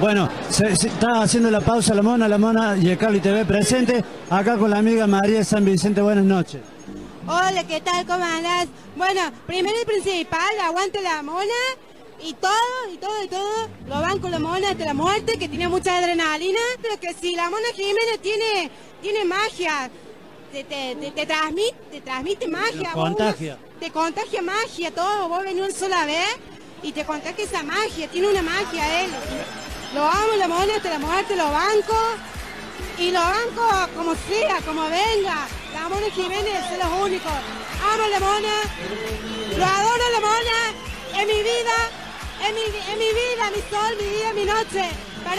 [0.00, 4.04] Bueno, se, está haciendo la pausa la mona, la mona y el Cali TV presente,
[4.28, 6.60] acá con la amiga María San Vicente, buenas noches.
[7.28, 8.04] Hola, ¿qué tal?
[8.04, 8.66] ¿Cómo andás?
[8.96, 11.46] Bueno, primero y principal, aguante la mona
[12.20, 15.48] y todo, y todo, y todo, lo van con la mona hasta la muerte, que
[15.48, 18.68] tiene mucha adrenalina, pero que si la mona Jiménez tiene,
[19.00, 19.88] tiene magia,
[20.50, 22.88] te, te, transmite, te transmite magia.
[22.88, 23.58] Te contagia.
[23.78, 26.36] te contagia magia, todo, vos venís una sola vez
[26.82, 29.10] y te contagia esa magia, tiene una magia él.
[29.94, 31.96] Lo amo, la mona hasta la muerte, lo banco,
[32.98, 35.46] y lo banco como sea, como venga.
[35.72, 37.28] La Mona Jiménez es lo único.
[37.28, 38.54] Amo a la Mona,
[39.56, 41.76] lo adoro a la Mona, en mi vida,
[42.46, 44.90] en mi, vida, mi sol, mi día, mi noche.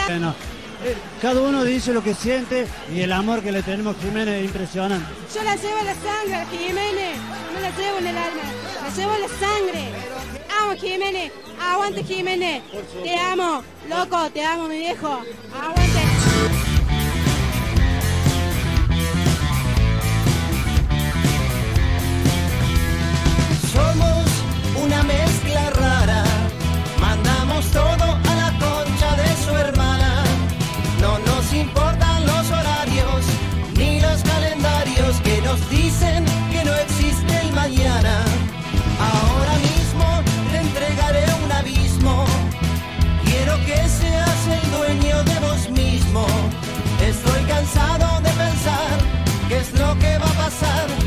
[0.07, 0.35] Bueno,
[0.83, 4.39] eh, cada uno dice lo que siente y el amor que le tenemos a Jiménez
[4.39, 5.07] es impresionante.
[5.33, 7.17] Yo la llevo en la sangre Jiménez,
[7.53, 8.43] no la llevo en el alma,
[8.81, 10.22] la llevo en la sangre.
[10.59, 12.63] Amo Jiménez, aguante Jiménez,
[13.03, 15.21] te amo, loco, te amo mi viejo,
[15.53, 16.43] aguante.
[23.73, 24.25] somos
[24.83, 26.23] una mezcla rara.
[26.99, 30.23] Mandamos todo a la concha de su hermana.
[31.01, 33.21] No nos importan los horarios
[33.75, 36.25] ni los calendarios que nos dicen
[46.13, 48.99] Estoy cansado de pensar
[49.49, 51.02] qué es lo que va a pasar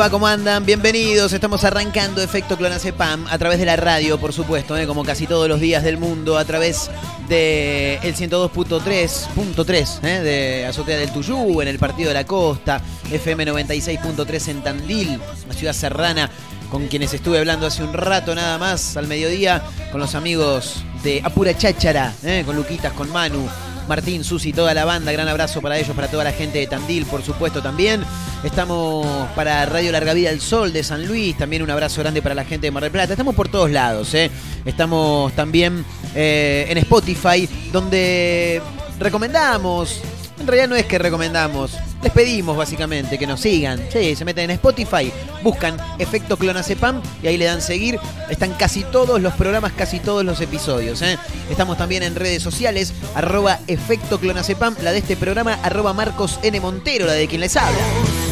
[0.00, 0.08] va?
[0.08, 0.64] ¿Cómo andan?
[0.64, 1.34] Bienvenidos.
[1.34, 4.86] Estamos arrancando Efecto Clonacepam a través de la radio, por supuesto, ¿eh?
[4.86, 6.90] como casi todos los días del mundo, a través
[7.28, 10.20] de el 102.3.3 ¿eh?
[10.22, 12.80] de Azotea del Tuyú, en el Partido de la Costa,
[13.10, 16.30] FM 96.3 en Tandil, una ciudad serrana
[16.70, 19.62] con quienes estuve hablando hace un rato nada más al mediodía,
[19.92, 22.42] con los amigos de Apura Cháchara, ¿eh?
[22.46, 23.46] con Luquitas, con Manu,
[23.90, 25.10] Martín, Susi, toda la banda.
[25.10, 28.04] Gran abrazo para ellos, para toda la gente de Tandil, por supuesto, también.
[28.44, 31.36] Estamos para Radio Larga Vida del Sol de San Luis.
[31.36, 33.14] También un abrazo grande para la gente de Mar del Plata.
[33.14, 34.30] Estamos por todos lados, ¿eh?
[34.64, 35.84] Estamos también
[36.14, 38.62] eh, en Spotify, donde
[39.00, 40.00] recomendamos.
[40.40, 41.72] En realidad no es que recomendamos.
[42.02, 43.78] Les pedimos básicamente que nos sigan.
[43.92, 45.12] Sí, se meten en Spotify,
[45.42, 47.98] buscan Efecto Clonacepam y ahí le dan seguir.
[48.30, 51.02] Están casi todos los programas, casi todos los episodios.
[51.02, 51.18] ¿eh?
[51.50, 56.58] Estamos también en redes sociales, arroba Efecto Clonacepam, la de este programa, arroba Marcos N.
[56.60, 58.29] Montero, la de quien les habla.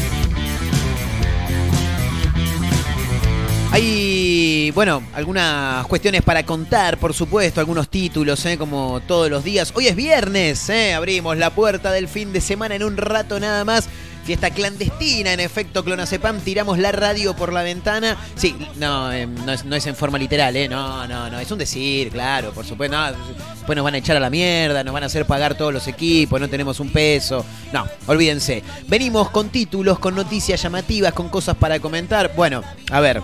[4.69, 8.55] Hay, bueno, algunas cuestiones para contar, por supuesto, algunos títulos, ¿eh?
[8.55, 9.73] como todos los días.
[9.73, 10.93] Hoy es viernes, ¿eh?
[10.93, 13.89] abrimos la puerta del fin de semana en un rato nada más.
[14.25, 18.15] Fiesta clandestina, en efecto, Clonacepam, tiramos la radio por la ventana.
[18.35, 20.69] Sí, no, eh, no, es, no es en forma literal, ¿eh?
[20.69, 22.95] No, no, no, es un decir, claro, por supuesto.
[22.95, 23.07] No,
[23.55, 25.87] después nos van a echar a la mierda, nos van a hacer pagar todos los
[25.87, 27.43] equipos, no tenemos un peso.
[27.73, 28.61] No, olvídense.
[28.87, 32.33] Venimos con títulos, con noticias llamativas, con cosas para comentar.
[32.35, 32.61] Bueno,
[32.91, 33.23] a ver,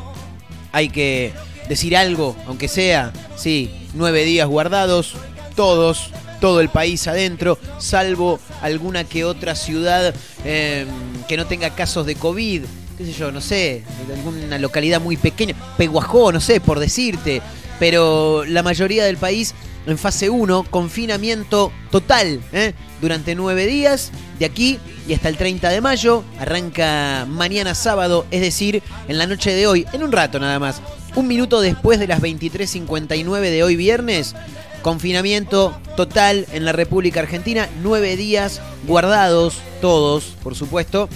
[0.75, 1.31] hay que
[1.69, 5.13] decir algo, aunque sea, sí, nueve días guardados,
[5.55, 6.09] todos,
[6.41, 10.13] todo el país adentro, salvo alguna que otra ciudad
[10.43, 10.85] eh,
[11.29, 12.63] que no tenga casos de COVID,
[12.97, 17.41] qué sé yo, no sé, alguna localidad muy pequeña, Peguajó, no sé, por decirte,
[17.79, 19.55] pero la mayoría del país
[19.87, 22.73] en fase 1, confinamiento total, ¿eh?
[23.01, 26.23] Durante nueve días, de aquí y hasta el 30 de mayo.
[26.39, 30.81] Arranca mañana sábado, es decir, en la noche de hoy, en un rato nada más.
[31.15, 34.35] Un minuto después de las 23.59 de hoy viernes,
[34.81, 41.09] confinamiento total en la República Argentina, nueve días guardados, todos, por supuesto.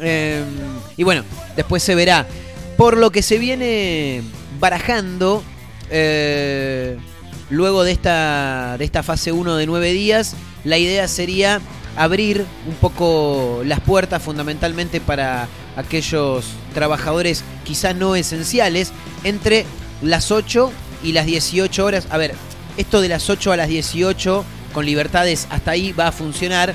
[0.00, 0.42] Eh,
[0.96, 1.24] y bueno,
[1.56, 2.26] después se verá.
[2.76, 4.22] Por lo que se viene
[4.58, 5.42] barajando,
[5.90, 6.96] eh,
[7.50, 10.34] luego de esta, de esta fase 1 de nueve días,
[10.64, 11.60] la idea sería
[11.96, 19.64] abrir un poco las puertas fundamentalmente para aquellos trabajadores quizá no esenciales entre
[20.02, 20.72] las 8
[21.02, 22.06] y las 18 horas.
[22.10, 22.34] A ver,
[22.76, 26.74] esto de las 8 a las 18 con libertades hasta ahí va a funcionar,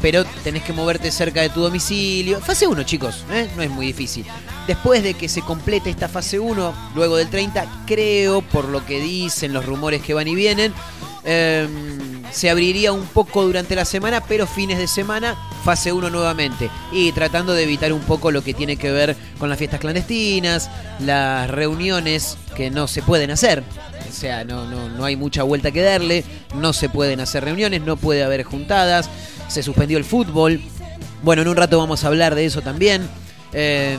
[0.00, 2.40] pero tenés que moverte cerca de tu domicilio.
[2.40, 3.48] Fase 1, chicos, ¿eh?
[3.56, 4.24] no es muy difícil.
[4.66, 9.00] Después de que se complete esta fase 1, luego del 30, creo, por lo que
[9.00, 10.72] dicen los rumores que van y vienen,
[11.24, 11.68] eh,
[12.32, 16.70] se abriría un poco durante la semana, pero fines de semana, fase 1 nuevamente.
[16.90, 20.70] Y tratando de evitar un poco lo que tiene que ver con las fiestas clandestinas,
[20.98, 23.62] las reuniones que no se pueden hacer.
[24.08, 26.24] O sea, no, no, no hay mucha vuelta que darle,
[26.54, 29.08] no se pueden hacer reuniones, no puede haber juntadas,
[29.48, 30.60] se suspendió el fútbol.
[31.22, 33.08] Bueno, en un rato vamos a hablar de eso también.
[33.52, 33.98] Eh,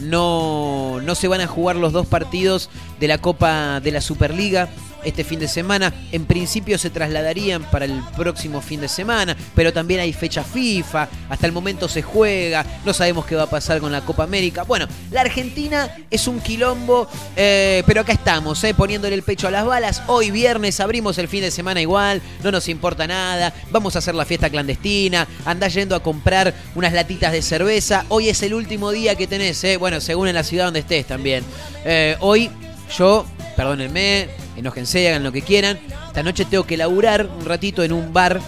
[0.00, 2.68] no, no se van a jugar los dos partidos
[2.98, 4.68] de la Copa de la Superliga
[5.04, 5.92] este fin de semana.
[6.12, 11.08] En principio se trasladarían para el próximo fin de semana, pero también hay fecha FIFA,
[11.28, 14.62] hasta el momento se juega, no sabemos qué va a pasar con la Copa América.
[14.64, 19.50] Bueno, la Argentina es un quilombo, eh, pero acá estamos, eh, poniéndole el pecho a
[19.50, 20.02] las balas.
[20.06, 24.14] Hoy viernes abrimos el fin de semana igual, no nos importa nada, vamos a hacer
[24.14, 28.04] la fiesta clandestina, andás yendo a comprar unas latitas de cerveza.
[28.08, 31.06] Hoy es el último día que tenés, eh, bueno, según en la ciudad donde estés
[31.06, 31.44] también.
[31.84, 32.50] Eh, hoy
[32.96, 33.24] yo,
[33.60, 35.78] perdónenme, enójense, hagan lo que quieran.
[36.06, 38.40] Esta noche tengo que laburar un ratito en un bar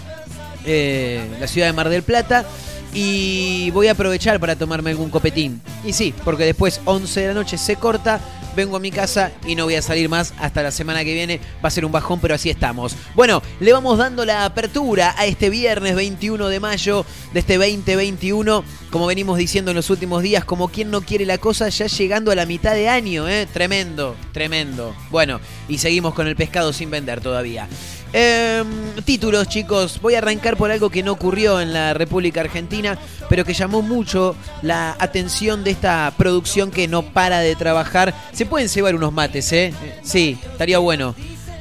[0.65, 2.43] eh, en la ciudad de Mar del Plata.
[2.93, 5.61] Y voy a aprovechar para tomarme algún copetín.
[5.83, 8.19] Y sí, porque después 11 de la noche se corta,
[8.55, 11.39] vengo a mi casa y no voy a salir más hasta la semana que viene.
[11.63, 12.95] Va a ser un bajón, pero así estamos.
[13.15, 18.63] Bueno, le vamos dando la apertura a este viernes 21 de mayo de este 2021.
[18.91, 22.31] Como venimos diciendo en los últimos días, como quien no quiere la cosa, ya llegando
[22.31, 23.47] a la mitad de año, ¿eh?
[23.51, 24.95] Tremendo, tremendo.
[25.09, 27.67] Bueno, y seguimos con el pescado sin vender todavía.
[28.15, 28.63] Eh,
[29.05, 29.99] títulos, chicos.
[29.99, 33.81] Voy a arrancar por algo que no ocurrió en la República Argentina, pero que llamó
[33.81, 38.13] mucho la atención de esta producción que no para de trabajar.
[38.31, 39.73] Se pueden cebar unos mates, ¿eh?
[40.03, 41.15] Sí, estaría bueno.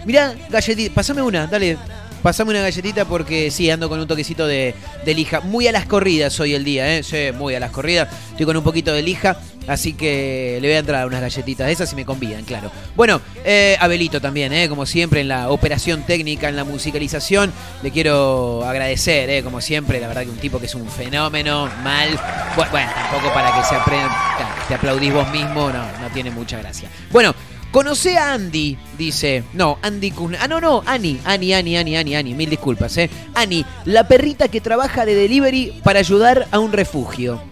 [0.05, 1.79] Mirá, galletita, pasame una, dale.
[2.23, 4.75] Pasame una galletita porque sí, ando con un toquecito de,
[5.05, 5.41] lija.
[5.41, 7.03] Muy a las corridas hoy el día, ¿eh?
[7.03, 8.09] Sí, muy a las corridas.
[8.31, 9.37] Estoy con un poquito de lija.
[9.67, 12.71] Así que le voy a entrar unas galletitas de esas si me convidan, claro.
[12.97, 17.53] Bueno, eh, Abelito también, eh, como siempre, en la operación técnica, en la musicalización.
[17.83, 21.69] Le quiero agradecer, eh, como siempre, la verdad que un tipo que es un fenómeno,
[21.83, 22.09] mal.
[22.57, 26.89] Bueno, tampoco para que se aprenda, te aplaudís vos mismo, no, no tiene mucha gracia.
[27.11, 27.35] Bueno,
[27.73, 29.45] Conoce a Andy, dice.
[29.55, 30.37] No, Andy Kun.
[30.37, 31.19] Ah, no, no, Ani.
[31.25, 32.35] Ani, Ani, Ani, Ani, Ani.
[32.35, 33.09] Mil disculpas, eh.
[33.33, 37.43] Ani, la perrita que trabaja de delivery para ayudar a un refugio.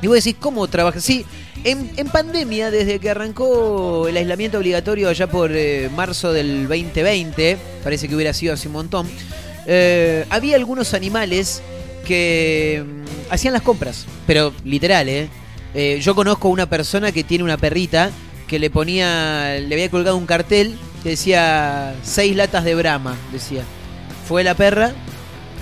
[0.00, 1.00] Y vos decís, ¿cómo trabaja?
[1.00, 1.26] Sí,
[1.64, 7.58] en, en, pandemia, desde que arrancó el aislamiento obligatorio allá por eh, marzo del 2020,
[7.84, 9.06] parece que hubiera sido hace un montón,
[9.66, 11.60] eh, había algunos animales
[12.06, 15.28] que mm, hacían las compras, pero literal, ¿eh?
[15.74, 15.98] ¿eh?
[16.00, 18.10] Yo conozco una persona que tiene una perrita
[18.48, 23.62] que le ponía, le había colgado un cartel que decía seis latas de Brahma, decía.
[24.26, 24.92] Fue la perra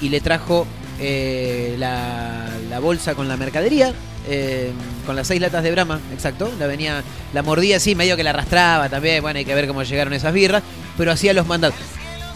[0.01, 0.67] y le trajo
[0.99, 3.93] eh, la, la bolsa con la mercadería,
[4.29, 4.71] eh,
[5.05, 6.51] con las seis latas de Brahma, exacto.
[6.59, 7.03] La venía,
[7.35, 9.21] la mordía así, medio que la arrastraba también.
[9.21, 10.63] Bueno, hay que ver cómo llegaron esas birras,
[10.97, 11.81] pero hacía los mandatos.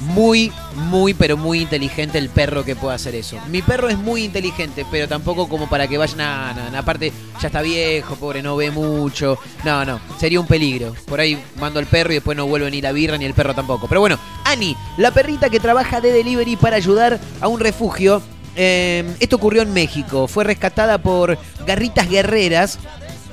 [0.01, 3.39] Muy, muy, pero muy inteligente el perro que puede hacer eso.
[3.49, 6.53] Mi perro es muy inteligente, pero tampoco como para que vayan a.
[6.55, 9.39] No, no, aparte, ya está viejo, pobre, no ve mucho.
[9.65, 10.95] No, no, sería un peligro.
[11.07, 13.55] Por ahí mando al perro y después no vuelve ni la birra ni el perro
[13.55, 13.87] tampoco.
[13.89, 18.23] Pero bueno, Ani, la perrita que trabaja de delivery para ayudar a un refugio
[18.57, 20.27] eh, esto ocurrió en México.
[20.27, 22.79] Fue rescatada por Garritas Guerreras,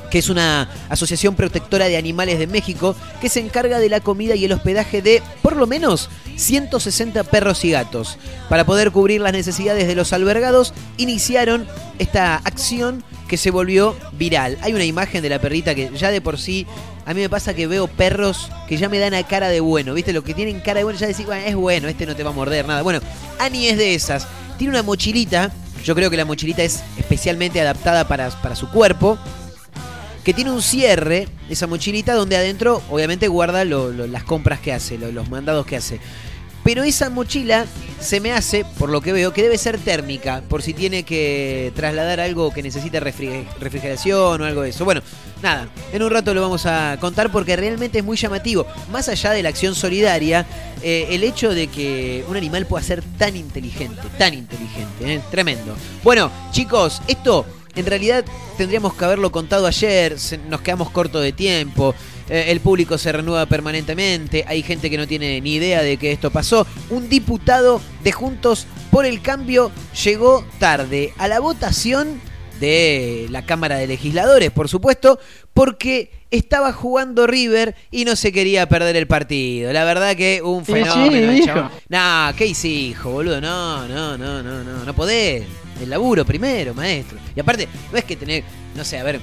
[0.10, 4.36] que es una asociación protectora de animales de México, que se encarga de la comida
[4.36, 8.18] y el hospedaje de por lo menos 160 perros y gatos.
[8.50, 11.68] Para poder cubrir las necesidades de los albergados, iniciaron
[12.00, 14.58] esta acción que se volvió viral.
[14.62, 16.66] Hay una imagen de la perrita que ya de por sí,
[17.06, 19.94] a mí me pasa que veo perros que ya me dan a cara de bueno,
[19.94, 20.14] ¿viste?
[20.14, 22.30] Lo que tienen cara de bueno, ya decís, bueno, es bueno, este no te va
[22.30, 22.82] a morder, nada.
[22.82, 23.00] Bueno,
[23.40, 25.52] Ani es de esas tiene una mochilita,
[25.84, 29.18] yo creo que la mochilita es especialmente adaptada para, para su cuerpo,
[30.28, 35.10] que tiene un cierre, esa mochilita, donde adentro obviamente guarda las compras que hace, lo,
[35.10, 36.02] los mandados que hace.
[36.66, 37.66] Pero esa mochila
[38.02, 41.72] se me hace, por lo que veo, que debe ser térmica, por si tiene que
[41.78, 44.84] trasladar algo que necesita refri- refrigeración o algo de eso.
[44.84, 45.02] Bueno,
[45.42, 48.68] nada, en un rato lo vamos a contar porque realmente es muy llamativo.
[48.92, 50.46] Más allá de la acción solidaria,
[50.84, 55.22] eh, el hecho de que un animal pueda ser tan inteligente, tan inteligente, ¿eh?
[55.32, 55.74] tremendo.
[56.04, 57.46] Bueno, chicos, esto
[57.78, 58.26] en realidad
[58.58, 61.94] tendríamos que haberlo contado ayer, se- nos quedamos cortos de tiempo,
[62.30, 66.12] eh, el público se renueva permanentemente, hay gente que no tiene ni idea de que
[66.12, 66.66] esto pasó.
[66.90, 69.72] Un diputado de Juntos por el Cambio
[70.04, 72.20] llegó tarde a la votación
[72.60, 75.20] de la Cámara de Legisladores, por supuesto,
[75.54, 79.72] porque estaba jugando River y no se quería perder el partido.
[79.72, 81.12] La verdad que un Sí, fenómeno.
[81.12, 81.70] sí, el hijo.
[82.36, 83.40] ¿qué hice, hijo, boludo?
[83.40, 85.44] No, no, no, no, no, no podés.
[85.82, 87.18] El laburo primero, maestro.
[87.36, 88.44] Y aparte, no es que tener,
[88.76, 89.20] no sé, a ver,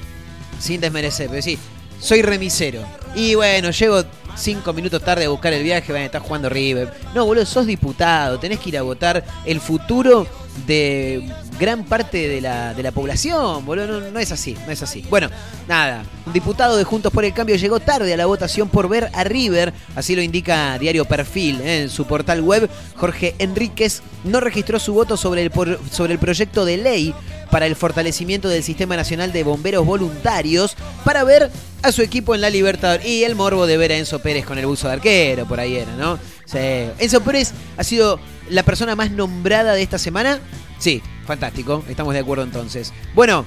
[0.59, 1.59] sin desmerecer, pero sí,
[2.01, 2.83] soy remisero.
[3.15, 4.05] Y bueno, llego
[4.37, 6.93] cinco minutos tarde a buscar el viaje, van a estar jugando River.
[7.15, 10.27] No, boludo, sos diputado, tenés que ir a votar el futuro
[10.67, 14.11] de gran parte de la, de la población, boludo.
[14.11, 15.05] No, es así, no es así.
[15.11, 15.29] Bueno,
[15.69, 19.11] nada, un diputado de Juntos por el Cambio llegó tarde a la votación por ver
[19.13, 21.83] a River, así lo indica Diario Perfil ¿eh?
[21.83, 22.69] en su portal web.
[22.97, 27.15] Jorge Enríquez no registró su voto sobre el, por- sobre el proyecto de ley
[27.51, 31.51] para el fortalecimiento del Sistema Nacional de Bomberos Voluntarios para ver
[31.83, 33.07] a su equipo en la Libertadores.
[33.07, 35.77] Y el morbo de ver a Enzo Pérez con el buzo de arquero, por ahí
[35.77, 36.19] era, ¿no?
[36.45, 36.59] Sí.
[36.99, 40.41] Enzo Pérez ha sido la persona más nombrada de esta semana.
[40.79, 42.93] Sí, fantástico, estamos de acuerdo entonces.
[43.15, 43.45] Bueno,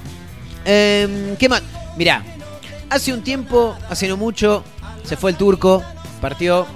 [0.65, 1.61] em, ¿qué más?
[1.97, 2.23] Mirá,
[2.89, 4.63] hace un tiempo, hace no mucho,
[5.03, 5.83] se fue el turco,
[6.21, 6.67] partió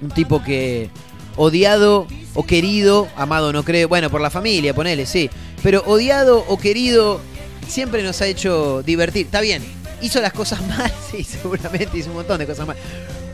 [0.00, 0.90] un tipo que
[1.36, 5.30] odiado o querido, amado no creo, bueno, por la familia, ponele, sí,
[5.62, 7.20] pero odiado o querido
[7.68, 9.26] siempre nos ha hecho divertir.
[9.26, 9.62] Está bien,
[10.00, 12.76] hizo las cosas mal, sí, seguramente hizo un montón de cosas mal.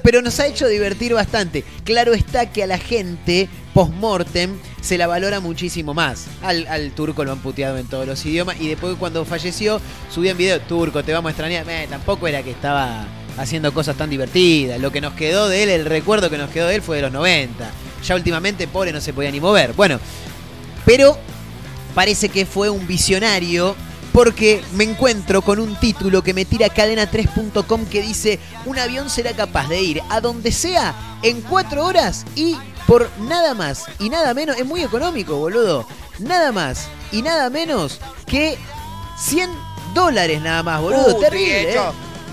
[0.03, 1.65] Pero nos ha hecho divertir bastante.
[1.85, 6.27] Claro está que a la gente post-mortem se la valora muchísimo más.
[6.43, 10.61] Al, turco lo han puteado en todos los idiomas y después cuando falleció subían video,
[10.61, 11.67] turco, te vamos a extrañar.
[11.89, 14.81] Tampoco era que estaba haciendo cosas tan divertidas.
[14.81, 17.03] Lo que nos quedó de él, el recuerdo que nos quedó de él fue de
[17.03, 17.71] los 90.
[18.07, 19.73] Ya últimamente, pobre, no se podía ni mover.
[19.73, 19.99] Bueno,
[20.85, 21.19] pero
[21.95, 23.77] parece que fue un visionario
[24.13, 29.33] porque me encuentro con un título que me tira cadena3.com que dice un avión será
[29.33, 34.35] capaz de ir a donde sea en cuatro horas y por nada más y nada
[34.35, 35.87] menos, es muy económico, boludo,
[36.19, 38.59] nada más y nada menos que
[39.19, 39.51] 100
[39.95, 41.75] dólares nada más, boludo, Uh, terrible.
[41.75, 41.81] ¿eh?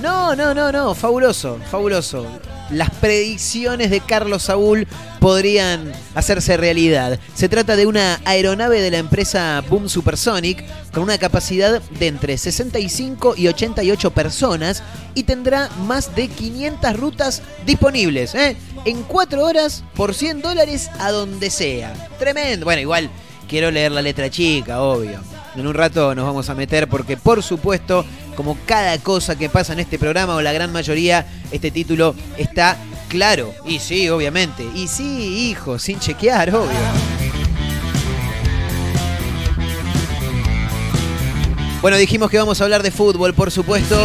[0.02, 2.26] No, no, no, no, fabuloso, fabuloso.
[2.70, 4.88] Las predicciones de Carlos Saúl
[5.26, 7.20] podrían hacerse realidad.
[7.34, 10.64] Se trata de una aeronave de la empresa Boom Supersonic
[10.94, 14.84] con una capacidad de entre 65 y 88 personas
[15.16, 18.36] y tendrá más de 500 rutas disponibles.
[18.36, 18.56] ¿eh?
[18.86, 21.92] En 4 horas por 100 dólares a donde sea.
[22.20, 22.66] Tremendo.
[22.66, 23.10] Bueno, igual
[23.50, 25.22] quiero leer la letra chica, obvio.
[25.56, 28.06] En un rato nos vamos a meter porque por supuesto,
[28.36, 32.78] como cada cosa que pasa en este programa o la gran mayoría, este título está
[33.08, 33.54] claro.
[33.66, 34.64] Y sí, obviamente.
[34.76, 36.70] Y sí, hijo, sin chequear, obvio.
[41.82, 43.96] Bueno, dijimos que vamos a hablar de fútbol, por supuesto.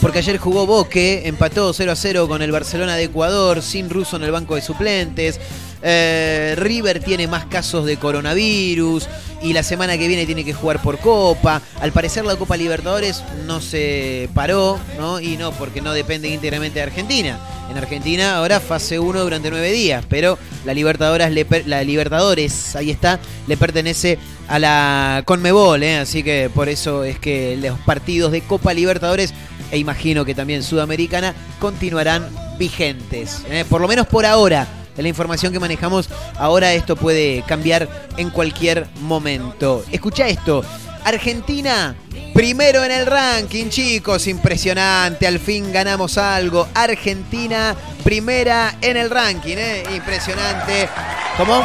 [0.00, 4.16] Porque ayer jugó Boque, empató 0 a 0 con el Barcelona de Ecuador, sin ruso
[4.16, 5.38] en el banco de suplentes.
[5.82, 9.08] Eh, River tiene más casos de coronavirus
[9.42, 11.60] y la semana que viene tiene que jugar por Copa.
[11.80, 15.20] Al parecer la Copa Libertadores no se paró, ¿no?
[15.20, 17.38] Y no, porque no depende íntegramente de Argentina.
[17.70, 24.18] En Argentina ahora fase 1 durante nueve días, pero la Libertadores, ahí está, le pertenece
[24.46, 25.96] a la Conmebol, ¿eh?
[25.96, 29.32] así que por eso es que los partidos de Copa Libertadores
[29.70, 33.64] e imagino que también Sudamericana continuarán vigentes, ¿eh?
[33.68, 34.81] por lo menos por ahora.
[34.96, 39.84] En la información que manejamos, ahora esto puede cambiar en cualquier momento.
[39.90, 40.64] Escucha esto.
[41.04, 41.96] Argentina,
[42.34, 46.68] primero en el ranking, chicos, impresionante, al fin ganamos algo.
[46.74, 49.82] Argentina, primera en el ranking, ¿eh?
[49.94, 50.88] impresionante.
[51.36, 51.62] ¿Cómo?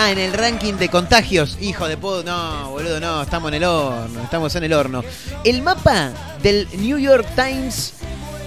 [0.00, 1.58] Ah, en el ranking de contagios.
[1.60, 5.02] Hijo de puta, no, boludo, no, estamos en el horno, estamos en el horno.
[5.44, 7.94] El mapa del New York Times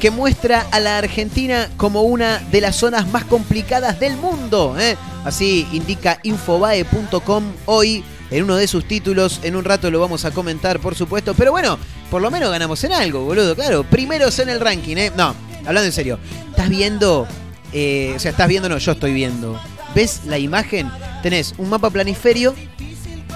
[0.02, 4.76] que muestra a la Argentina como una de las zonas más complicadas del mundo.
[4.80, 4.98] ¿eh?
[5.24, 9.40] Así indica infobae.com hoy en uno de sus títulos.
[9.44, 11.36] En un rato lo vamos a comentar, por supuesto.
[11.36, 11.78] Pero bueno,
[12.10, 13.56] por lo menos ganamos en algo, boludo.
[13.56, 15.12] Claro, primeros en el ranking, ¿eh?
[15.16, 16.18] No, hablando en serio.
[16.50, 17.28] ¿Estás viendo?
[17.72, 19.62] eh, o sea, estás viendo, no, yo estoy viendo.
[19.94, 20.90] ¿Ves la imagen?
[21.22, 22.56] Tenés un mapa planisferio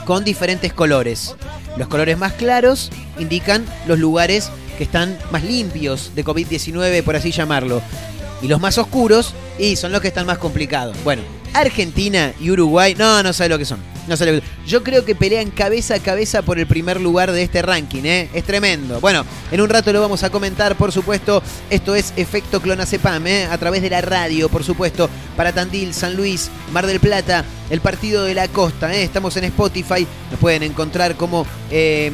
[0.05, 1.35] con diferentes colores.
[1.77, 7.31] Los colores más claros indican los lugares que están más limpios de COVID-19, por así
[7.31, 7.81] llamarlo.
[8.41, 10.95] Y los más oscuros, y son los que están más complicados.
[11.03, 11.21] Bueno,
[11.53, 13.79] Argentina y Uruguay, no, no sabe lo que son.
[14.07, 17.31] No sabe lo que- Yo creo que pelean cabeza a cabeza por el primer lugar
[17.31, 18.29] de este ranking, ¿eh?
[18.35, 18.99] Es tremendo.
[18.99, 21.41] Bueno, en un rato lo vamos a comentar, por supuesto.
[21.71, 23.45] Esto es Efecto Clonacepam, ¿eh?
[23.49, 25.09] A través de la radio, por supuesto.
[25.37, 29.01] Para Tandil, San Luis, Mar del Plata, el partido de la costa, ¿eh?
[29.03, 30.05] Estamos en Spotify.
[30.29, 31.47] Nos pueden encontrar como.
[31.71, 32.11] eh,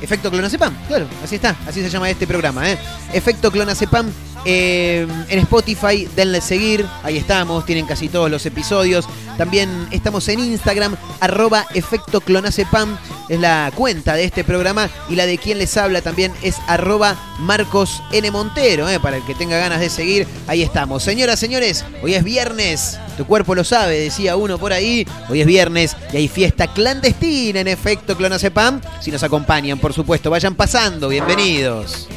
[0.00, 2.78] Efecto Clonacepam, claro, así está, así se llama este programa, ¿eh?
[3.12, 4.10] Efecto Clonacepam
[4.44, 9.06] eh, en Spotify, denle seguir, ahí estamos, tienen casi todos los episodios.
[9.40, 12.98] También estamos en Instagram, arroba Efecto Clonacepam,
[13.30, 17.16] es la cuenta de este programa y la de quien les habla también es arroba
[17.38, 18.30] Marcos N.
[18.32, 19.00] Montero, ¿eh?
[19.00, 21.02] para el que tenga ganas de seguir, ahí estamos.
[21.02, 25.46] Señoras, señores, hoy es viernes, tu cuerpo lo sabe, decía uno por ahí, hoy es
[25.46, 31.08] viernes y hay fiesta clandestina en Efecto Clonacepam, si nos acompañan, por supuesto, vayan pasando,
[31.08, 32.08] bienvenidos.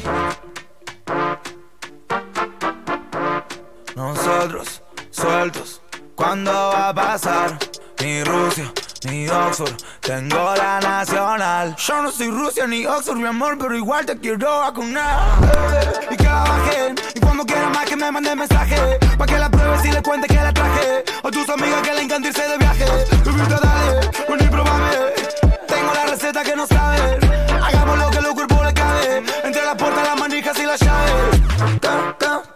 [3.96, 5.80] Nosotros sueltos,
[6.14, 7.58] ¿cuándo va a pasar?
[8.00, 8.72] Ni Rusia,
[9.04, 11.76] ni Oxford, tengo la nacional.
[11.76, 15.38] Yo no soy Rusia ni Oxford, mi amor, pero igual te quiero vacunar.
[16.10, 18.98] Y que la y cuando quiera más que me mande mensaje.
[19.16, 21.04] Pa' que la pruebes y le cuente que la traje.
[21.22, 22.84] O tus amigas que le encanta irse de viaje.
[23.24, 24.90] Bebita, dale, ven y probame.
[25.68, 27.18] Tengo la receta que no saben.
[27.62, 29.22] Hagamos lo que los cuerpos le cabe.
[29.44, 32.53] Entre las puertas, las manijas y las llaves.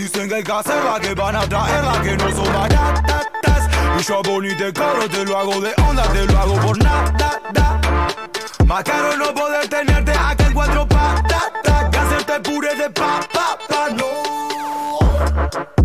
[0.00, 3.68] Dicen que hay que hacerla, que van a traerla, que no son baratas.
[3.98, 7.38] Y yo bonito y caro, te lo hago de onda, te lo hago por nada.
[8.64, 11.52] Más caro no poder tenerte acá en cuatro patas.
[11.92, 15.00] Que hacerte puré de papa, pa, no.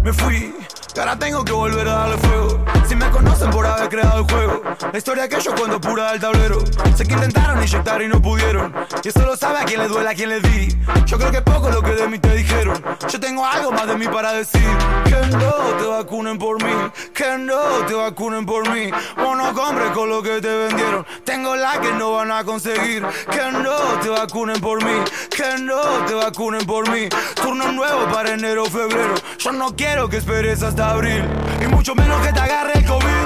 [0.02, 0.56] Me fui,
[0.98, 2.65] ahora tengo que volver a darle fuego.
[2.88, 4.62] Si me conocen por haber creado el juego,
[4.92, 6.60] la historia que yo cuando pura del tablero.
[6.96, 8.74] Sé que intentaron inyectar y no pudieron.
[9.04, 10.78] Y eso lo sabe a quien le duele, a quien le di.
[11.06, 12.82] Yo creo que poco lo que de mí te dijeron.
[13.10, 14.62] Yo tengo algo más de mí para decir.
[15.06, 16.74] Que no te vacunen por mí,
[17.14, 18.92] que no te vacunen por mí.
[19.18, 21.06] O no compres con lo que te vendieron.
[21.24, 23.04] Tengo la que no van a conseguir.
[23.32, 25.04] Que no te vacunen por mí,
[25.36, 27.10] que no te vacunen por mí.
[27.34, 29.16] Turno nuevo para enero o febrero.
[29.40, 31.24] Yo no quiero que esperes hasta abril.
[31.62, 33.26] Y mucho menos que te agarre el COVID.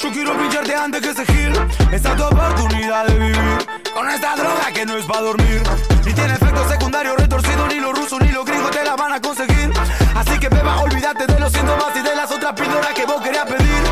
[0.00, 1.52] Yo quiero pincharte antes que se gil.
[1.92, 3.58] Esta es tu oportunidad de vivir.
[3.94, 5.62] Con esta droga que no es para dormir.
[6.04, 7.66] Ni tiene efecto secundario retorcido.
[7.66, 9.72] Ni los rusos ni los gringos te la van a conseguir.
[10.14, 13.46] Así que beba, olvídate de los síntomas y de las otras píldoras que vos querías
[13.46, 13.82] pedir.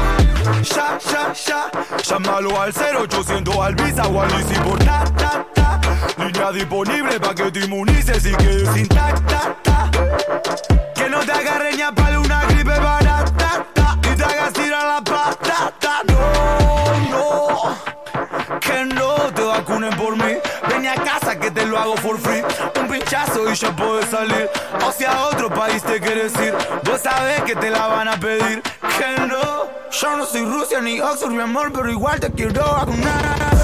[0.62, 1.70] Ya, ya, ya.
[2.02, 5.80] Llámalo al 0800 al Visa o al Easy por ta, ta, ta.
[6.18, 9.56] Línea disponible para que te inmunices y quedes intacta.
[9.62, 9.90] ta.
[10.94, 13.66] Que no te agarre ni a palo una gripe barata
[14.46, 16.02] hagas tirar la patata.
[16.08, 20.34] No, no, que no te vacunen por mí.
[20.68, 22.42] Ven a casa que te lo hago for free.
[22.80, 24.50] Un pinchazo y ya puedes salir.
[24.84, 26.54] O si a otro país te quieres ir,
[26.84, 28.62] vos sabés que te la van a pedir.
[28.98, 33.55] Que no, yo no soy Rusia ni Oxford, mi amor, pero igual te quiero vacunar.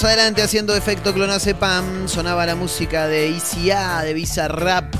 [0.00, 2.08] Seguimos adelante haciendo efecto clonacepam.
[2.08, 4.94] Sonaba la música de ICA, de Visa Rap.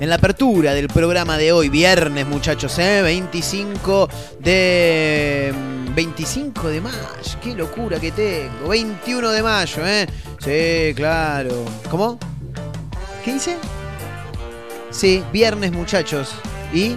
[0.00, 3.02] en la apertura del programa de hoy, viernes, muchachos, ¿eh?
[3.02, 4.08] 25
[4.40, 5.52] de.
[5.94, 6.96] 25 de mayo,
[7.42, 8.68] qué locura que tengo.
[8.68, 10.06] 21 de mayo, ¿eh?
[10.38, 11.66] Sí, claro.
[11.90, 12.18] ¿Cómo?
[13.26, 13.58] ¿Qué dice?
[14.90, 16.30] Sí, viernes, muchachos.
[16.72, 16.96] ¿Y?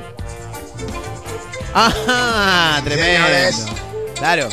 [1.74, 2.82] ¡Ajá!
[2.86, 3.66] Tremendo.
[4.16, 4.48] Claro.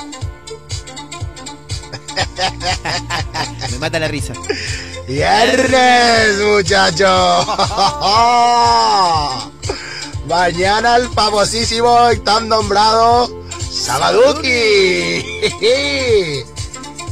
[3.77, 4.33] Me mata la risa.
[5.07, 7.47] Viernes, muchachos.
[10.27, 14.49] Mañana el famosísimo y tan nombrado Sabaduki.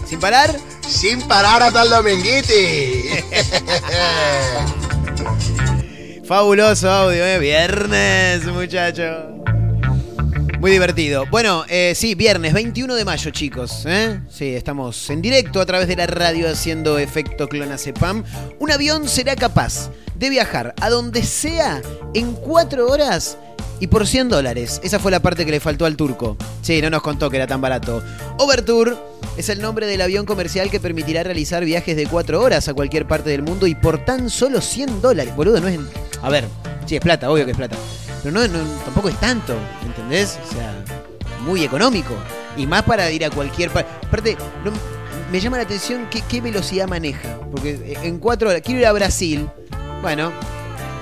[0.08, 0.58] ¿Sin parar?
[0.88, 3.10] Sin parar hasta el dominguiti.
[6.26, 7.38] Fabuloso audio, ¿eh?
[7.38, 9.33] Viernes, muchachos.
[10.64, 11.26] Muy divertido.
[11.30, 13.84] Bueno, eh, sí, viernes 21 de mayo, chicos.
[13.84, 14.18] ¿eh?
[14.30, 18.24] Sí, estamos en directo a través de la radio haciendo efecto clonacepam.
[18.58, 21.82] Un avión será capaz de viajar a donde sea
[22.14, 23.36] en cuatro horas
[23.78, 24.80] y por 100 dólares.
[24.82, 26.38] Esa fue la parte que le faltó al turco.
[26.62, 28.02] Sí, no nos contó que era tan barato.
[28.38, 28.96] Overtour
[29.36, 33.06] es el nombre del avión comercial que permitirá realizar viajes de cuatro horas a cualquier
[33.06, 35.36] parte del mundo y por tan solo 100 dólares.
[35.36, 35.78] Boludo, no es...
[36.22, 36.46] A ver,
[36.86, 37.76] sí, es plata, obvio que es plata.
[38.24, 40.38] Pero no, tampoco es tanto, ¿entendés?
[40.48, 40.72] O sea,
[41.44, 42.14] muy económico.
[42.56, 43.90] Y más para ir a cualquier parte.
[44.06, 44.36] Aparte,
[45.30, 47.38] me llama la atención qué, velocidad maneja.
[47.50, 49.46] Porque en cuatro horas, quiero ir a Brasil.
[50.00, 50.32] Bueno,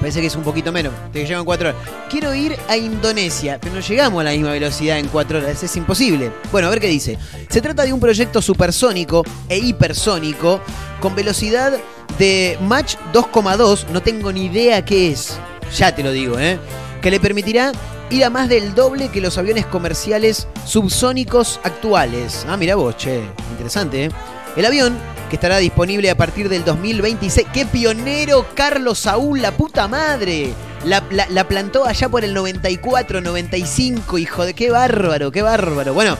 [0.00, 0.92] parece que es un poquito menos.
[1.12, 1.80] Te llevan cuatro horas.
[2.10, 5.62] Quiero ir a Indonesia, pero no llegamos a la misma velocidad en cuatro horas.
[5.62, 6.32] Es imposible.
[6.50, 7.18] Bueno, a ver qué dice.
[7.48, 10.60] Se trata de un proyecto supersónico e hipersónico
[10.98, 11.78] con velocidad
[12.18, 13.86] de Mach 2,2.
[13.90, 15.38] No tengo ni idea qué es.
[15.76, 16.58] Ya te lo digo, ¿eh?
[17.02, 17.72] Que le permitirá
[18.10, 22.46] ir a más del doble que los aviones comerciales subsónicos actuales.
[22.48, 23.22] Ah, mira vos, che.
[23.50, 24.10] Interesante, ¿eh?
[24.56, 24.96] El avión,
[25.28, 27.48] que estará disponible a partir del 2026.
[27.52, 30.52] ¡Qué pionero Carlos Saúl, la puta madre!
[30.84, 35.94] La, la- la plantó allá por el 94, 95, hijo de qué bárbaro, qué bárbaro.
[35.94, 36.16] Bueno,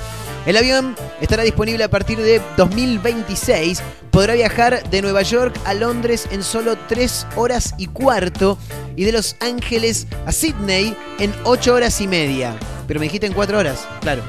[0.47, 3.83] el avión estará disponible a partir de 2026.
[4.11, 8.59] Podrá viajar de Nueva York a Londres en solo 3 horas y cuarto
[8.97, 12.57] y de Los Ángeles a Sydney en 8 horas y media.
[12.87, 14.23] Pero me dijiste en 4 horas, claro.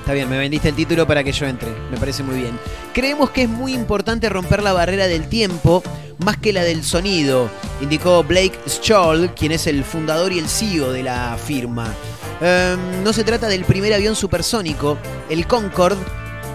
[0.00, 1.68] Está bien, me vendiste el título para que yo entre.
[1.90, 2.56] Me parece muy bien.
[2.92, 5.82] Creemos que es muy importante romper la barrera del tiempo
[6.18, 7.50] más que la del sonido,
[7.80, 11.92] indicó Blake Scholl, quien es el fundador y el CEO de la firma.
[12.40, 14.98] Em, no se trata del primer avión supersónico.
[15.28, 16.04] El Concorde,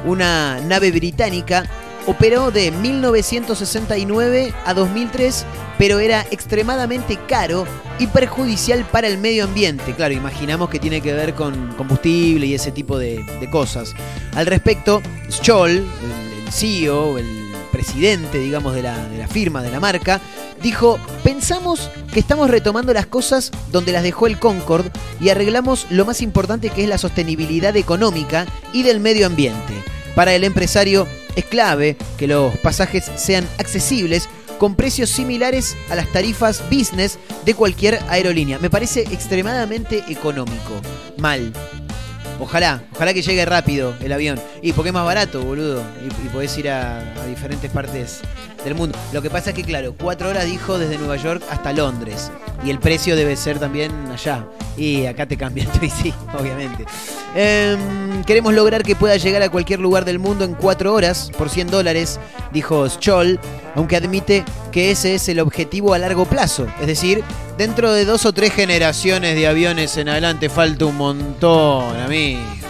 [0.06, 1.65] una nave británica,
[2.08, 5.45] operó de 1969 a 2003,
[5.78, 7.65] pero era extremadamente caro
[8.00, 9.93] y perjudicial para el medio ambiente.
[9.93, 13.93] Claro, imaginamos que tiene que ver con combustible y ese tipo de, de cosas.
[14.34, 17.40] Al respecto, Scholl, el, el CEO, el
[17.82, 20.22] presidente, digamos, de la, de la firma, de la marca,
[20.62, 26.06] dijo, pensamos que estamos retomando las cosas donde las dejó el Concorde y arreglamos lo
[26.06, 29.74] más importante que es la sostenibilidad económica y del medio ambiente.
[30.13, 36.08] Para el empresario es clave que los pasajes sean accesibles con precios similares a las
[36.12, 38.60] tarifas business de cualquier aerolínea.
[38.60, 40.80] Me parece extremadamente económico.
[41.17, 41.52] Mal.
[42.41, 44.39] Ojalá, ojalá que llegue rápido el avión.
[44.63, 45.84] Y porque es más barato, boludo.
[46.04, 48.21] Y, y podés ir a, a diferentes partes
[48.63, 48.97] del mundo.
[49.12, 52.32] Lo que pasa es que, claro, cuatro horas dijo desde Nueva York hasta Londres.
[52.63, 54.45] Y el precio debe ser también allá.
[54.78, 56.86] Y acá te cambian, y sí, obviamente.
[57.36, 61.50] Em, queremos lograr que pueda llegar a cualquier lugar del mundo en cuatro horas por
[61.50, 62.19] 100 dólares,
[62.52, 63.39] dijo Scholl,
[63.76, 66.67] aunque admite que ese es el objetivo a largo plazo.
[66.80, 67.24] Es decir,
[67.58, 72.61] dentro de dos o tres generaciones de aviones en adelante falta un montón, amigo.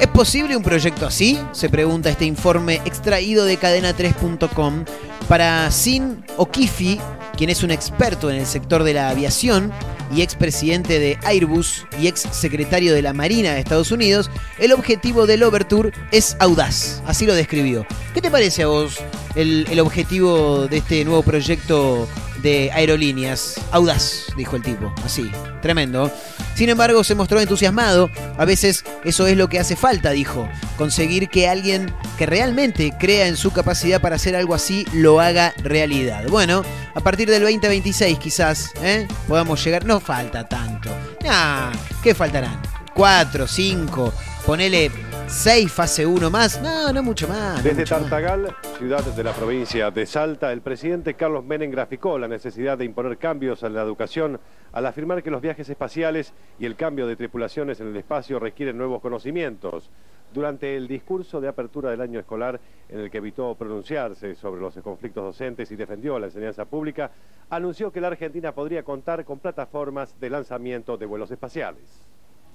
[0.00, 1.38] ¿Es posible un proyecto así?
[1.52, 4.84] Se pregunta este informe extraído de cadena3.com
[5.28, 6.98] para Sin O'Keefe,
[7.36, 9.72] quien es un experto en el sector de la aviación
[10.14, 15.26] y expresidente de Airbus y ex secretario de la Marina de Estados Unidos, el objetivo
[15.26, 17.02] del Overture es audaz.
[17.06, 17.86] Así lo describió.
[18.14, 18.98] ¿Qué te parece a vos
[19.34, 22.08] el, el objetivo de este nuevo proyecto
[22.42, 23.60] de aerolíneas?
[23.70, 24.92] Audaz, dijo el tipo.
[25.04, 26.10] Así, tremendo.
[26.54, 28.10] Sin embargo, se mostró entusiasmado.
[28.36, 30.48] A veces eso es lo que hace falta, dijo.
[30.76, 35.54] Conseguir que alguien que realmente crea en su capacidad para hacer algo así lo haga
[35.62, 36.26] realidad.
[36.28, 36.62] Bueno,
[36.94, 39.08] a partir del 2026 quizás ¿eh?
[39.28, 39.84] podamos llegar.
[39.84, 40.90] No falta tanto.
[41.24, 42.81] Nah, ¿qué faltarán?
[42.94, 44.12] ¿Cuatro, cinco?
[44.44, 44.90] Ponele
[45.26, 46.60] seis fase 1 más.
[46.60, 47.56] No, no mucho más.
[47.56, 47.88] no Desde más.
[47.88, 52.84] Tartagal, ciudad de la provincia de Salta, el presidente Carlos Menem graficó la necesidad de
[52.84, 54.38] imponer cambios en la educación
[54.72, 58.76] al afirmar que los viajes espaciales y el cambio de tripulaciones en el espacio requieren
[58.76, 59.90] nuevos conocimientos.
[60.32, 64.74] durante el discurso de apertura del año escolar en el que evitó pronunciarse sobre los
[64.76, 67.10] conflictos docentes y defendió la enseñanza pública,
[67.50, 72.11] anunció que la Argentina podría contar con plataformas de lanzamiento de vuelos espaciales.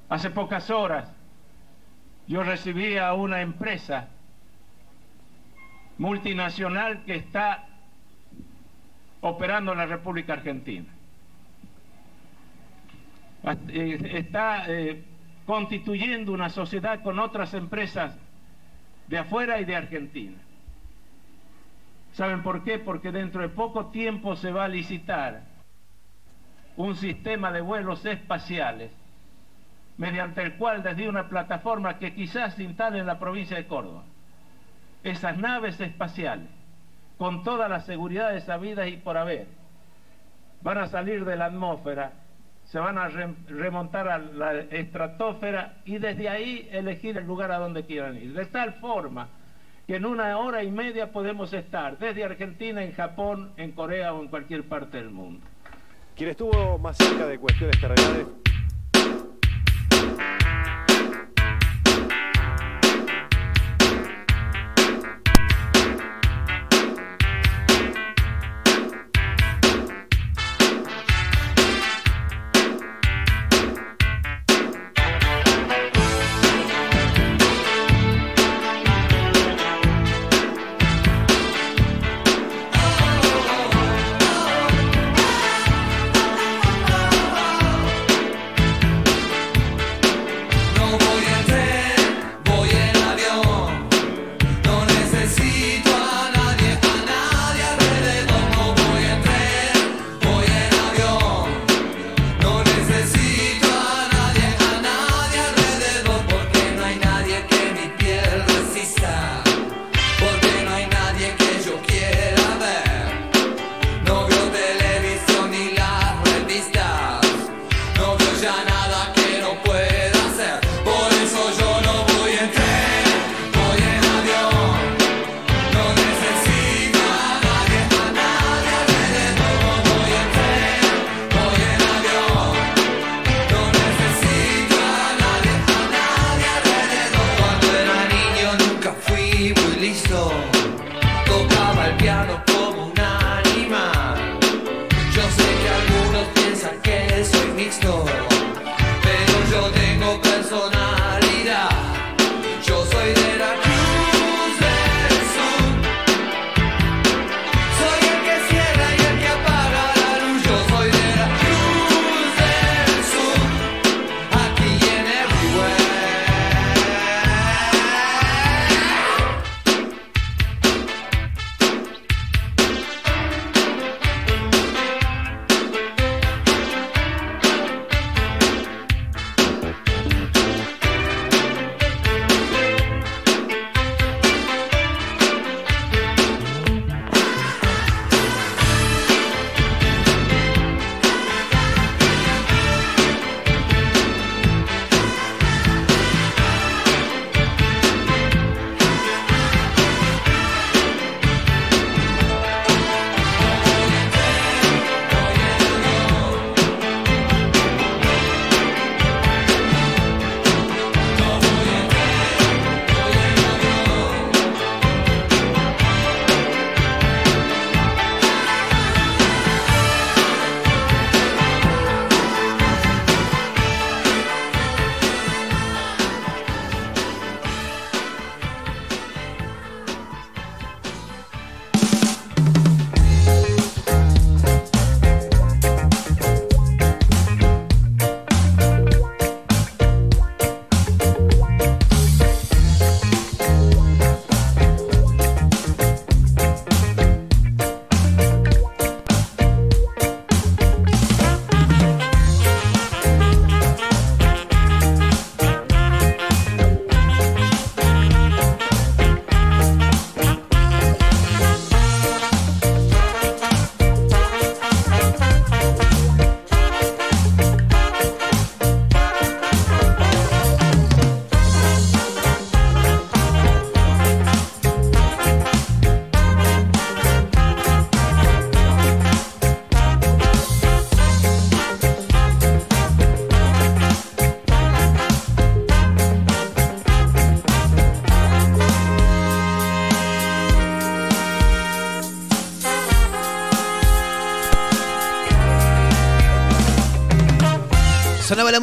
[0.10, 1.10] Hace pocas horas
[2.28, 4.08] yo recibí a una empresa
[5.98, 7.68] multinacional que está
[9.22, 10.88] operando en la República Argentina.
[13.70, 15.04] Eh, está eh,
[15.46, 18.18] constituyendo una sociedad con otras empresas
[19.08, 20.38] de afuera y de Argentina.
[22.14, 22.80] ¿Saben por qué?
[22.80, 25.44] Porque dentro de poco tiempo se va a licitar
[26.76, 28.92] un sistema de vuelos espaciales
[29.98, 34.04] mediante el cual desde una plataforma que quizás se instale en la provincia de Córdoba,
[35.04, 36.50] esas naves espaciales,
[37.18, 39.48] con todas las seguridades sabidas y por haber,
[40.62, 42.12] van a salir de la atmósfera,
[42.66, 47.86] se van a remontar a la estratosfera y desde ahí elegir el lugar a donde
[47.86, 48.34] quieran ir.
[48.34, 49.30] De tal forma
[49.88, 54.22] que en una hora y media podemos estar desde Argentina, en Japón, en Corea o
[54.22, 55.46] en cualquier parte del mundo.
[56.16, 58.28] Quien estuvo más cerca de cuestiones terrenales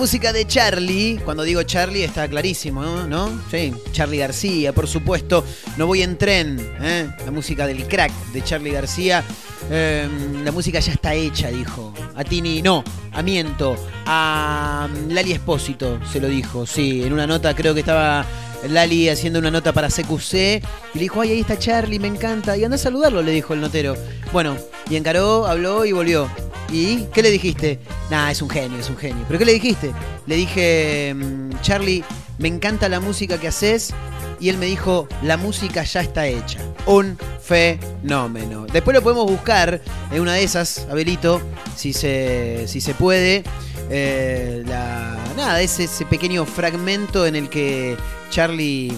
[0.04, 1.18] música de Charlie.
[1.24, 3.40] Cuando digo Charlie está clarísimo, ¿no?
[3.50, 5.42] Sí, Charlie García, por supuesto.
[5.78, 7.08] No voy en tren, ¿eh?
[7.24, 9.24] La música del crack de Charlie García.
[9.70, 10.06] Eh,
[10.44, 11.94] la música ya está hecha, dijo.
[12.14, 13.76] A Tini, no, a Miento.
[14.04, 17.02] A mm, Lali Espósito se lo dijo, sí.
[17.02, 18.26] En una nota creo que estaba
[18.68, 20.60] Lali haciendo una nota para CQC y
[20.96, 22.58] le dijo, ay, ahí está Charlie, me encanta.
[22.58, 23.96] Y anda a saludarlo, le dijo el notero.
[24.34, 24.54] Bueno,
[24.90, 26.28] y encaró, habló y volvió.
[26.74, 27.78] ¿Y qué le dijiste?
[28.10, 29.24] Nah, es un genio, es un genio.
[29.28, 29.92] ¿Pero qué le dijiste?
[30.26, 32.02] Le dije, mm, Charlie,
[32.38, 33.94] me encanta la música que haces.
[34.40, 36.58] Y él me dijo, la música ya está hecha.
[36.86, 38.66] Un fenómeno.
[38.72, 41.40] Después lo podemos buscar en una de esas, Abelito,
[41.76, 43.44] si se, si se puede.
[43.88, 47.96] Eh, nada, es ese pequeño fragmento en el que
[48.30, 48.92] Charlie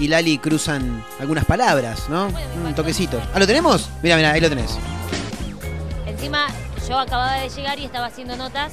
[0.00, 2.26] y Lali cruzan algunas palabras, ¿no?
[2.66, 3.22] Un toquecito.
[3.32, 3.88] ¿Ah, lo tenemos?
[4.02, 4.76] Mira, mira, ahí lo tenés.
[6.06, 6.48] Encima,
[6.88, 8.72] yo acababa de llegar y estaba haciendo notas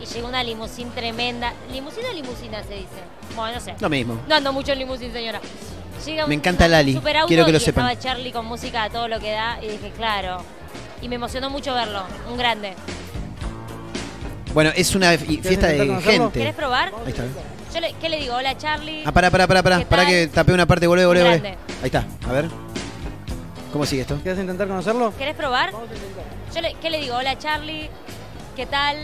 [0.00, 1.52] y llegó una limusín tremenda.
[1.72, 3.02] ¿Limusina o limusina se dice?
[3.34, 3.74] Bueno, no sé.
[3.80, 4.18] Lo mismo.
[4.28, 5.40] No ando mucho en limusín, señora.
[6.04, 7.90] Llega Me un- encanta un Lali, superauto quiero que lo y sepan.
[7.90, 10.38] estaba Charlie con música a todo lo que da y dije, claro.
[11.00, 12.02] Y me emocionó mucho verlo.
[12.30, 12.74] Un grande.
[14.54, 16.38] Bueno, es una fi- fiesta de gente.
[16.38, 16.92] ¿Querés probar?
[17.04, 17.24] Ahí está.
[17.74, 18.34] Yo le- ¿Qué le digo?
[18.34, 19.02] Hola, Charlie.
[19.04, 20.06] Ah, pará, pará, pará, pará.
[20.06, 21.48] Que tapé una parte, volvé, volvé, volvé.
[21.48, 22.48] Ahí está, a ver.
[23.76, 24.18] ¿Cómo sigue esto?
[24.22, 25.12] ¿Quieres intentar conocerlo?
[25.18, 25.70] ¿Querés probar?
[26.54, 27.14] Yo le- ¿Qué le digo?
[27.16, 27.90] Hola, Charlie.
[28.56, 28.96] ¿Qué tal?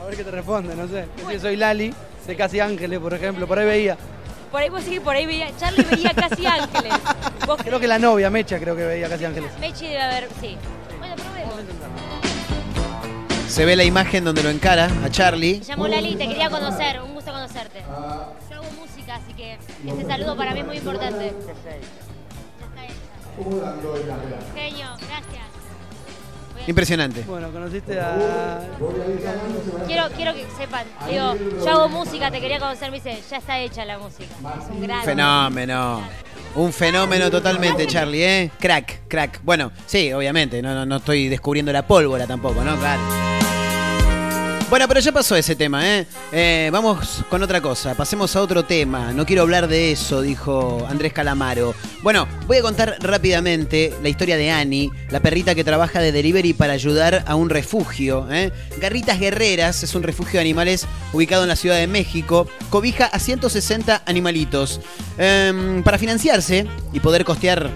[0.00, 1.04] A ver qué te responde, no sé.
[1.30, 1.92] Yo soy Lali,
[2.26, 3.46] de Casi Ángeles, por ejemplo.
[3.46, 3.98] Por ahí veía.
[4.50, 5.48] Por ahí vos sí, por ahí veía.
[5.58, 6.94] Charlie veía casi ángeles.
[7.46, 9.50] Vos Creo que la novia, Mecha, creo que veía Casi Ángeles.
[9.60, 10.56] Mechi debe haber, sí.
[10.98, 11.54] Bueno, probemos.
[13.50, 15.58] Se ve la imagen donde lo encara a Charlie.
[15.60, 17.82] Me llamo Lali, te quería conocer, un gusto conocerte.
[17.82, 21.34] Yo hago música, así que este saludo para mí es muy importante.
[23.38, 24.16] Está hecha.
[24.54, 25.48] Genio, gracias.
[26.66, 27.22] Impresionante.
[27.22, 28.60] Bueno, conociste a.
[29.86, 33.58] Quiero, quiero que sepan, digo, yo hago música, te quería conocer, me dice, ya está
[33.58, 34.26] hecha la música.
[34.58, 35.04] Es un gran.
[35.04, 36.02] Fenómeno.
[36.54, 38.50] Un fenómeno totalmente, Charlie, ¿eh?
[38.58, 39.40] Crack, crack.
[39.44, 42.76] Bueno, sí, obviamente, no, no, no estoy descubriendo la pólvora tampoco, ¿no?
[42.76, 43.37] Claro.
[44.70, 46.06] Bueno, pero ya pasó ese tema, ¿eh?
[46.30, 49.14] Eh, Vamos con otra cosa, pasemos a otro tema.
[49.14, 51.74] No quiero hablar de eso, dijo Andrés Calamaro.
[52.02, 56.52] Bueno, voy a contar rápidamente la historia de Annie, la perrita que trabaja de delivery
[56.52, 58.28] para ayudar a un refugio.
[58.30, 58.52] ¿eh?
[58.78, 62.46] Garritas Guerreras es un refugio de animales ubicado en la Ciudad de México.
[62.68, 64.82] Cobija a 160 animalitos.
[65.16, 67.70] Em, para financiarse y poder costear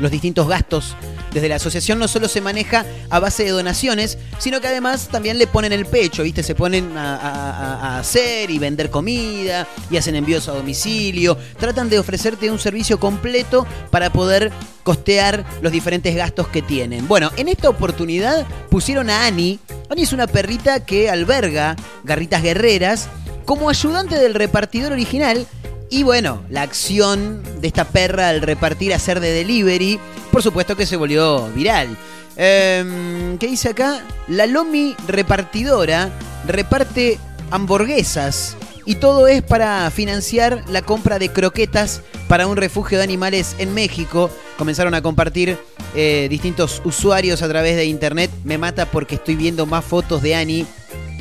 [0.00, 0.96] los distintos gastos
[1.34, 5.36] desde la asociación no solo se maneja a base de donaciones, sino que además también
[5.36, 6.42] le ponen el pecho, ¿viste?
[6.42, 11.36] Se ponen a, a- hacer y vender comida y hacen envíos a domicilio.
[11.58, 14.52] Tratan de ofrecerte un servicio completo para poder
[14.84, 17.08] costear los diferentes gastos que tienen.
[17.08, 19.58] Bueno, en esta oportunidad pusieron a Annie.
[19.90, 23.08] Annie es una perrita que alberga garritas guerreras
[23.44, 25.46] como ayudante del repartidor original
[25.94, 30.00] y bueno, la acción de esta perra al repartir, hacer de delivery,
[30.32, 31.96] por supuesto que se volvió viral.
[32.36, 34.02] Em, ¿Qué dice acá?
[34.26, 36.10] La Lomi repartidora
[36.48, 37.20] reparte
[37.52, 43.54] hamburguesas y todo es para financiar la compra de croquetas para un refugio de animales
[43.58, 44.30] en México.
[44.58, 45.56] Comenzaron a compartir
[45.94, 48.32] eh, distintos usuarios a través de internet.
[48.42, 50.66] Me mata porque estoy viendo más fotos de Annie.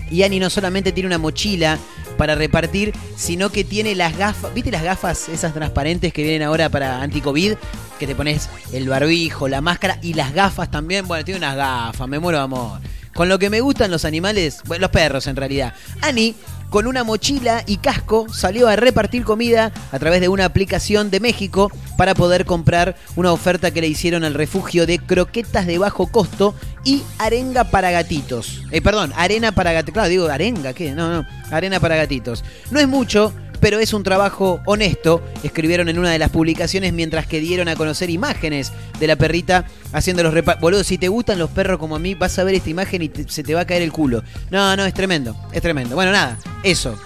[0.09, 1.77] Y Annie no solamente tiene una mochila
[2.23, 6.69] para repartir, sino que tiene las gafas, ¿viste las gafas esas transparentes que vienen ahora
[6.69, 7.55] para anti-COVID?
[7.99, 11.05] Que te pones el barbijo, la máscara y las gafas también.
[11.05, 12.79] Bueno, tiene unas gafas, me muero amor.
[13.13, 15.73] Con lo que me gustan los animales, bueno, los perros en realidad.
[16.01, 16.35] Annie,
[16.69, 21.19] con una mochila y casco, salió a repartir comida a través de una aplicación de
[21.19, 26.07] México para poder comprar una oferta que le hicieron al refugio de croquetas de bajo
[26.07, 28.63] costo y arenga para gatitos.
[28.71, 29.93] Eh, perdón, arena para gatitos.
[29.93, 30.93] Claro, digo arenga, ¿qué?
[30.93, 32.43] No, no, arena para gatitos.
[32.71, 33.31] No es mucho,
[33.63, 37.77] pero es un trabajo honesto, escribieron en una de las publicaciones mientras que dieron a
[37.77, 40.55] conocer imágenes de la perrita haciendo los repa...
[40.55, 43.11] Boludo, si te gustan los perros como a mí, vas a ver esta imagen y
[43.29, 44.21] se te va a caer el culo.
[44.51, 45.95] No, no, es tremendo, es tremendo.
[45.95, 46.99] Bueno, nada, eso.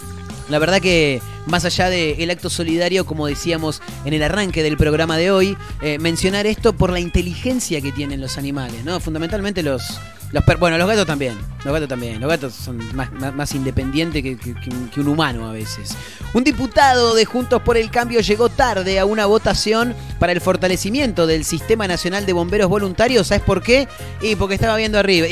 [0.50, 5.16] La verdad que más allá del acto solidario, como decíamos en el arranque del programa
[5.16, 9.00] de hoy, eh, mencionar esto por la inteligencia que tienen los animales, ¿no?
[9.00, 10.00] Fundamentalmente los,
[10.32, 10.44] los.
[10.60, 11.38] Bueno, los gatos también.
[11.64, 12.20] Los gatos también.
[12.22, 14.70] Los gatos son más, más, independientes que, que-
[15.02, 15.96] un- humano a veces.
[16.34, 21.26] Un diputado de Juntos por el Cambio llegó tarde a una votación para el fortalecimiento
[21.28, 23.28] del Sistema Nacional de Bomberos Voluntarios.
[23.28, 23.88] ¿Sabes por qué?
[24.22, 25.28] Y porque estaba viendo arriba.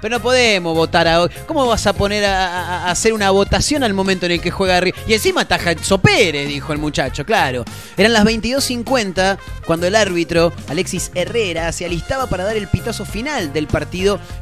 [0.00, 1.32] Pero no podemos votar ahora.
[1.46, 4.50] ¿Cómo vas a poner a, a- a hacer una votación al momento en el que
[4.50, 4.96] juega arriba?
[5.08, 7.64] Y encima ataja Enzo Pérez, dijo el muchacho, claro.
[7.96, 13.52] Eran las 22.50 cuando el árbitro, Alexis Herrera, se alistaba para dar el pitazo final
[13.52, 13.95] del partido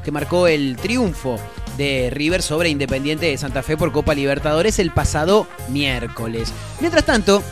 [0.04, 1.38] que marcó el triunfo
[1.76, 6.52] de River sobre Independiente de Santa Fe por Copa Libertadores el pasado miércoles.
[6.80, 7.42] Mientras tanto,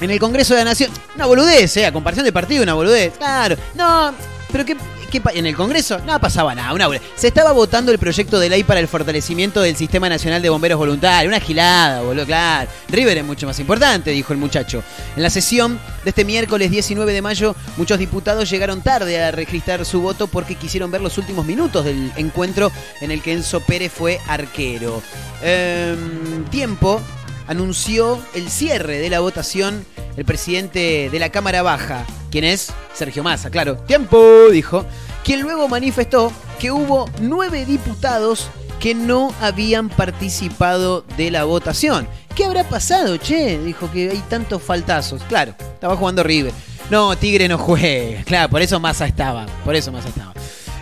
[0.00, 1.90] en el Congreso de la Nación, una boludez, ¿eh?
[1.92, 3.14] Comparación de partido, una boludez.
[3.16, 4.14] Claro, no,
[4.52, 4.76] pero ¿qué,
[5.10, 6.88] qué en el Congreso no pasaba nada, una.
[7.14, 10.78] Se estaba votando el proyecto de ley para el fortalecimiento del Sistema Nacional de Bomberos
[10.78, 12.68] Voluntarios, una gilada, boludo, claro.
[12.88, 14.82] River es mucho más importante, dijo el muchacho.
[15.16, 19.84] En la sesión de este miércoles 19 de mayo, muchos diputados llegaron tarde a registrar
[19.84, 22.70] su voto porque quisieron ver los últimos minutos del encuentro
[23.00, 25.02] en el que Enzo Pérez fue arquero.
[25.42, 27.00] Em, tiempo
[27.48, 29.84] anunció el cierre de la votación
[30.16, 33.76] el presidente de la Cámara Baja, quien es Sergio Massa, claro.
[33.76, 34.20] Tiempo,
[34.50, 34.84] dijo,
[35.24, 38.48] quien luego manifestó que hubo nueve diputados
[38.80, 42.06] que no habían participado de la votación.
[42.34, 43.58] ¿Qué habrá pasado, che?
[43.58, 45.22] Dijo que hay tantos faltazos.
[45.24, 46.52] Claro, estaba jugando River.
[46.90, 48.22] No, Tigre no juega.
[48.24, 49.46] Claro, por eso Massa estaba.
[49.64, 50.34] Por eso Massa estaba.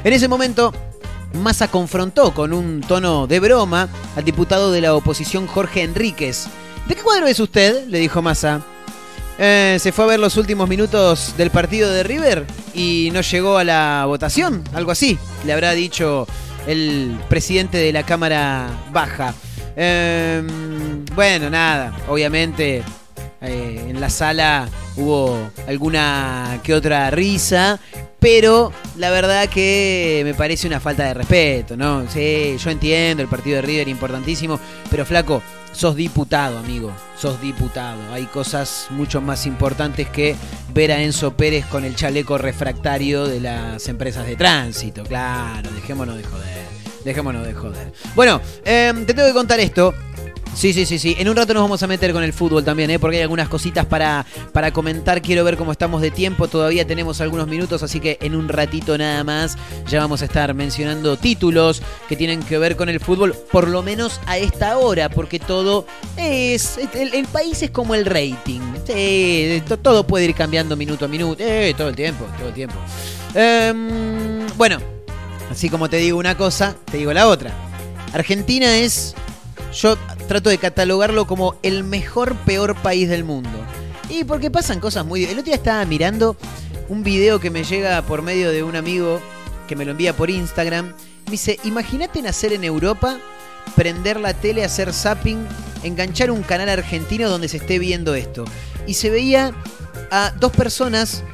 [0.03, 0.72] En ese momento,
[1.32, 6.47] Massa confrontó con un tono de broma al diputado de la oposición Jorge Enríquez.
[6.88, 7.86] ¿De qué cuadro es usted?
[7.86, 8.61] le dijo Massa.
[9.39, 13.59] Eh, se fue a ver los últimos minutos del partido de River y no llegó
[13.59, 16.28] a la votación, algo así, le habrá dicho
[16.66, 19.35] el presidente de la Cámara Baja.
[19.76, 20.41] Eh,
[21.14, 22.85] bueno, nada, obviamente
[23.41, 27.80] eh, en la sala hubo alguna que otra risa,
[28.20, 32.09] pero la verdad que me parece una falta de respeto, ¿no?
[32.09, 34.61] Sí, yo entiendo el partido de River importantísimo,
[34.91, 35.43] pero flaco,
[35.75, 38.01] sos diputado, amigo, sos diputado.
[38.12, 40.37] Hay cosas mucho más importantes que
[40.72, 46.16] ver a Enzo Pérez con el chaleco refractario de las empresas de tránsito, claro, dejémonos
[46.16, 46.66] de joder,
[47.05, 47.93] dejémonos de joder.
[48.14, 49.95] Bueno, eh, te tengo que contar esto.
[50.55, 51.16] Sí, sí, sí, sí.
[51.18, 52.98] En un rato nos vamos a meter con el fútbol también, ¿eh?
[52.98, 55.20] porque hay algunas cositas para, para comentar.
[55.20, 56.46] Quiero ver cómo estamos de tiempo.
[56.48, 59.57] Todavía tenemos algunos minutos, así que en un ratito nada más
[59.88, 63.82] ya vamos a estar mencionando títulos que tienen que ver con el fútbol, por lo
[63.82, 65.86] menos a esta hora, porque todo
[66.16, 66.78] es.
[66.94, 68.61] El, país es como el rating.
[69.82, 71.42] Todo puede ir cambiando minuto a minuto.
[71.42, 72.76] Eh, todo el tiempo, todo el tiempo.
[73.34, 74.78] Em, bueno,
[75.50, 77.52] así como te digo una cosa, te digo la otra.
[78.12, 79.16] Argentina es
[79.75, 79.97] yo
[80.29, 83.51] trato de catalogarlo como el mejor peor país del mundo.
[84.09, 85.25] Y porque pasan cosas muy...
[85.25, 86.37] El otro día estaba mirando
[86.89, 89.20] un video que me llega por medio de un amigo
[89.66, 90.95] que me lo envía por Instagram.
[91.27, 93.18] Me dice, imagínate nacer en Europa,
[93.75, 95.47] prender la tele, hacer zapping,
[95.83, 98.45] enganchar un canal argentino donde se esté viendo esto.
[98.87, 99.55] Y se veía
[100.11, 101.25] a dos personas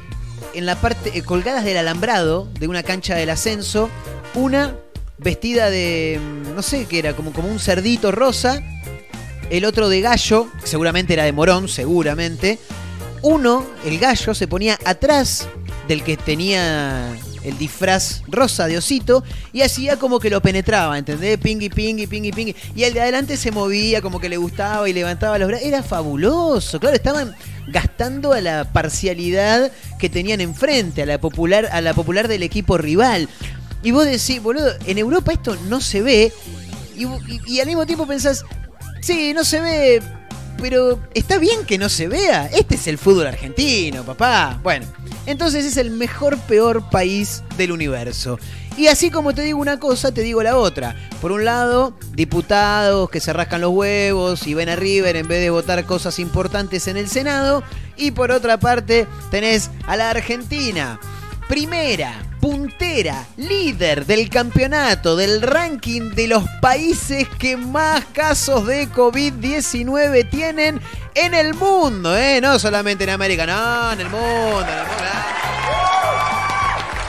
[0.53, 3.89] en la parte eh, colgadas del alambrado de una cancha del ascenso,
[4.33, 4.75] una
[5.21, 8.61] vestida de mm, no sé qué era, como, como un cerdito rosa,
[9.49, 12.59] el otro de gallo, seguramente era de morón, seguramente.
[13.21, 15.47] Uno, el gallo, se ponía atrás
[15.87, 17.13] del que tenía
[17.43, 21.37] el disfraz rosa de osito y hacía como que lo penetraba, ¿entendés?
[21.37, 22.55] Pingui, pingui, pingui, pingui.
[22.75, 25.67] Y el de adelante se movía como que le gustaba y levantaba los brazos.
[25.67, 27.35] Era fabuloso, claro, estaban
[27.67, 32.77] gastando a la parcialidad que tenían enfrente, a la popular, a la popular del equipo
[32.77, 33.29] rival.
[33.83, 36.33] Y vos decís, boludo, en Europa esto no se ve.
[36.95, 37.05] Y,
[37.47, 38.43] y- al mismo tiempo pensás,
[39.01, 40.01] sí, no se ve,
[40.59, 42.47] pero está bien que no se vea.
[42.53, 44.59] Este es el fútbol argentino, papá.
[44.61, 44.85] Bueno,
[45.25, 48.37] entonces es el mejor, peor país del universo.
[48.77, 50.95] Y así como te digo una cosa, te digo la otra.
[51.19, 55.41] Por un lado, diputados que se rascan los huevos y ven a River en vez
[55.41, 57.63] de votar cosas importantes en el Senado.
[57.97, 60.99] Y por otra parte, tenés a la Argentina
[61.49, 70.27] primera, puntera, líder del campeonato, del ranking de los países que más casos de COVID-19
[70.29, 70.81] tienen
[71.13, 72.41] en el mundo, ¿eh?
[72.41, 75.01] No solamente en América, no, en el mundo, en el mundo.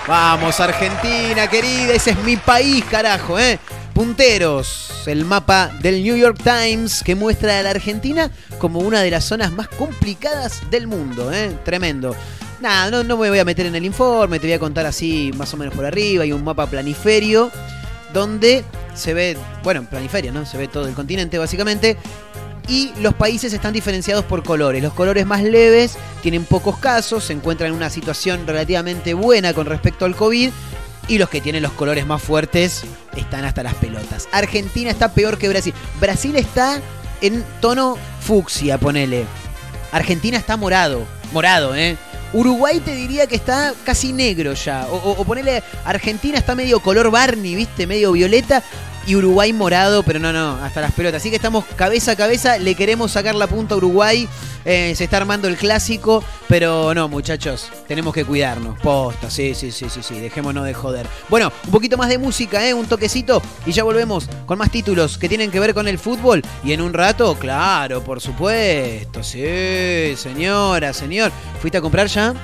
[0.06, 3.58] Vamos, Argentina, querida, ese es mi país, carajo, ¿eh?
[3.94, 9.10] Punteros, el mapa del New York Times que muestra a la Argentina como una de
[9.10, 11.56] las zonas más complicadas del mundo, ¿eh?
[11.64, 12.14] Tremendo.
[12.62, 15.52] Nada, no, me voy a meter en el informe, te voy a contar así más
[15.52, 16.22] o menos por arriba.
[16.22, 17.50] Hay un mapa planiferio
[18.12, 20.46] donde se ve, bueno, planiferio, ¿no?
[20.46, 21.96] Se ve todo el continente básicamente.
[22.68, 24.80] Y los países están diferenciados por colores.
[24.80, 29.66] Los colores más leves tienen pocos casos, se encuentran en una situación relativamente buena con
[29.66, 30.50] respecto al COVID.
[31.08, 32.84] Y los que tienen los colores más fuertes
[33.16, 34.28] están hasta las pelotas.
[34.30, 35.74] Argentina está peor que Brasil.
[36.00, 36.80] Brasil está
[37.22, 39.24] en tono fucsia, ponele.
[39.90, 41.04] Argentina está morado.
[41.32, 41.96] Morado, ¿eh?
[42.32, 44.86] Uruguay te diría que está casi negro ya.
[44.90, 47.86] O, o- ponele, Argentina está medio color Barney, ¿viste?
[47.86, 48.62] Medio violeta
[49.06, 51.22] y Uruguay morado, pero no, no, hasta las pelotas.
[51.22, 54.28] Así que estamos cabeza a cabeza, le queremos sacar la punta a Uruguay.
[54.64, 58.78] Eh, se está armando el clásico, pero no, muchachos, tenemos que cuidarnos.
[58.80, 61.06] Posta, sí, sí, sí, sí, sí, dejémonos de joder.
[61.28, 62.72] Bueno, un poquito más de música, ¿eh?
[62.72, 66.42] un toquecito, y ya volvemos con más títulos que tienen que ver con el fútbol.
[66.62, 71.32] Y en un rato, claro, por supuesto, sí, señora, señor.
[71.60, 72.34] ¿Fuiste a comprar ya?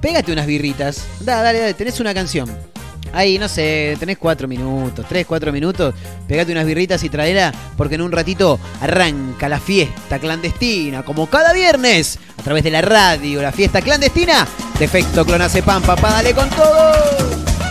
[0.00, 1.06] Pégate unas birritas.
[1.20, 2.75] Da, dale, dale, tenés una canción
[3.16, 5.94] ahí, no sé, tenés cuatro minutos, tres, cuatro minutos,
[6.28, 11.52] pegate unas birritas y traela, porque en un ratito arranca la fiesta clandestina, como cada
[11.52, 14.46] viernes, a través de la radio, la fiesta clandestina,
[14.78, 17.65] defecto clonazepam, papá, dale con todo.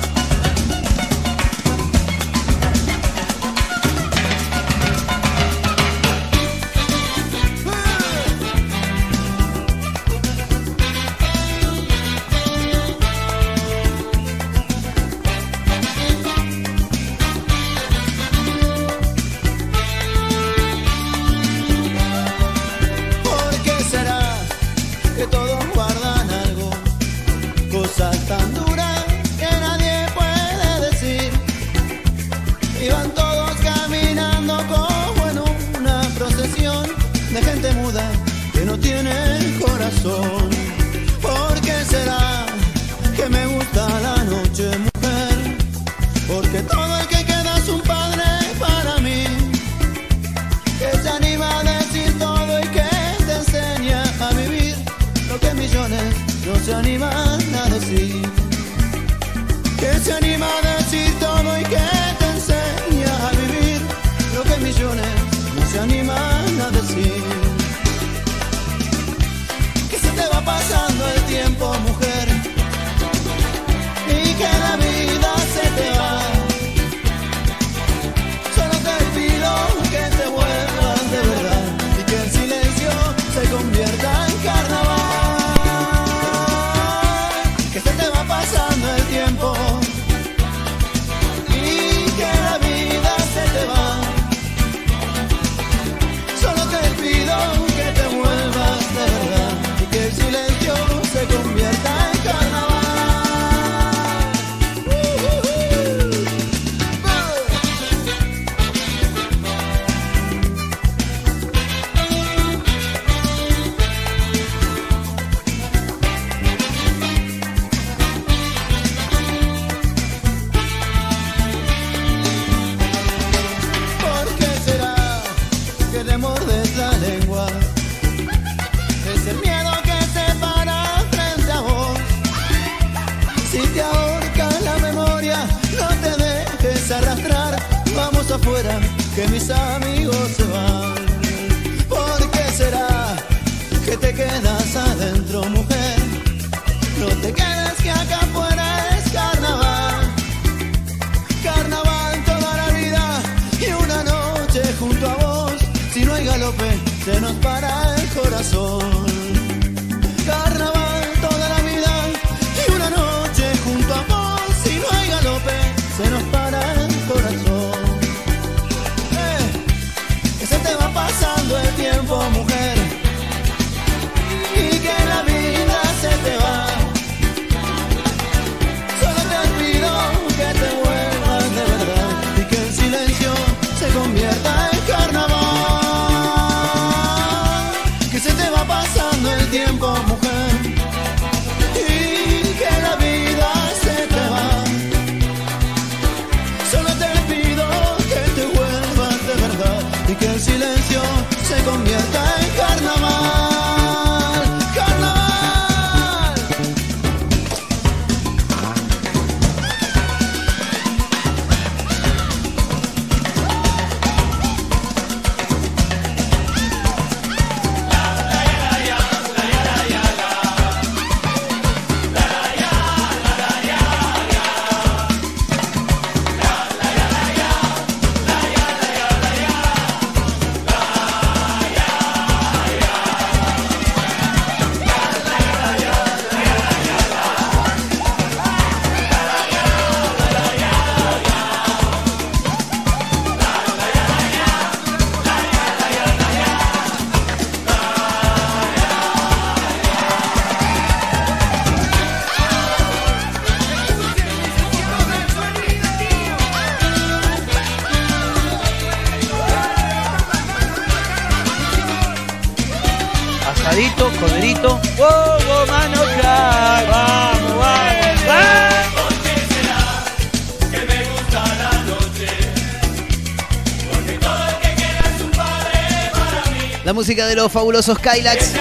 [277.06, 278.54] Música de los fabulosos Kylax.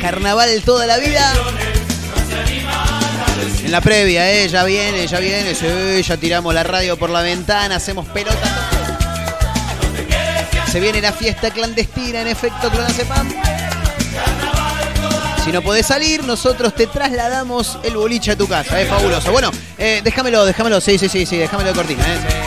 [0.00, 1.32] Carnaval toda la vida.
[3.62, 4.48] En la previa, ¿eh?
[4.48, 5.54] Ya viene, ya viene.
[6.02, 8.36] Ya tiramos la radio por la ventana, hacemos pelota.
[10.72, 13.32] Se viene la fiesta clandestina en efecto Clonazepam.
[15.44, 18.80] Si no podés salir, nosotros te trasladamos el boliche a tu casa.
[18.80, 19.30] Es fabuloso.
[19.30, 20.80] Bueno, eh, déjamelo, déjamelo.
[20.80, 22.02] Sí, sí, sí, sí, déjamelo de cortina.
[22.02, 22.41] ¿eh?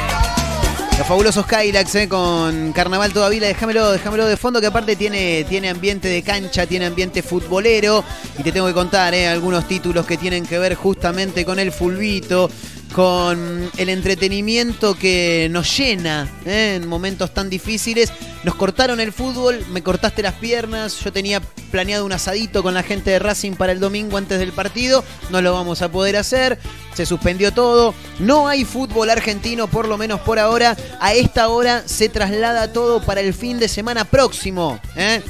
[1.06, 5.43] Los fabulosos Kylax eh, con Carnaval toda Vila, déjamelo, déjamelo de fondo que aparte tiene,
[5.47, 8.03] tiene ambiente de cancha, tiene ambiente futbolero
[8.39, 11.72] y te tengo que contar eh, algunos títulos que tienen que ver justamente con el
[11.72, 12.49] fulbito,
[12.95, 18.13] con el entretenimiento que nos llena eh, en momentos tan difíciles.
[18.45, 21.41] Nos cortaron el fútbol, me cortaste las piernas, yo tenía
[21.71, 25.41] planeado un asadito con la gente de Racing para el domingo antes del partido, no
[25.41, 26.57] lo vamos a poder hacer,
[26.93, 31.83] se suspendió todo, no hay fútbol argentino por lo menos por ahora, a esta hora
[31.85, 34.79] se traslada todo para el fin de semana próximo.
[34.95, 35.21] ¿eh?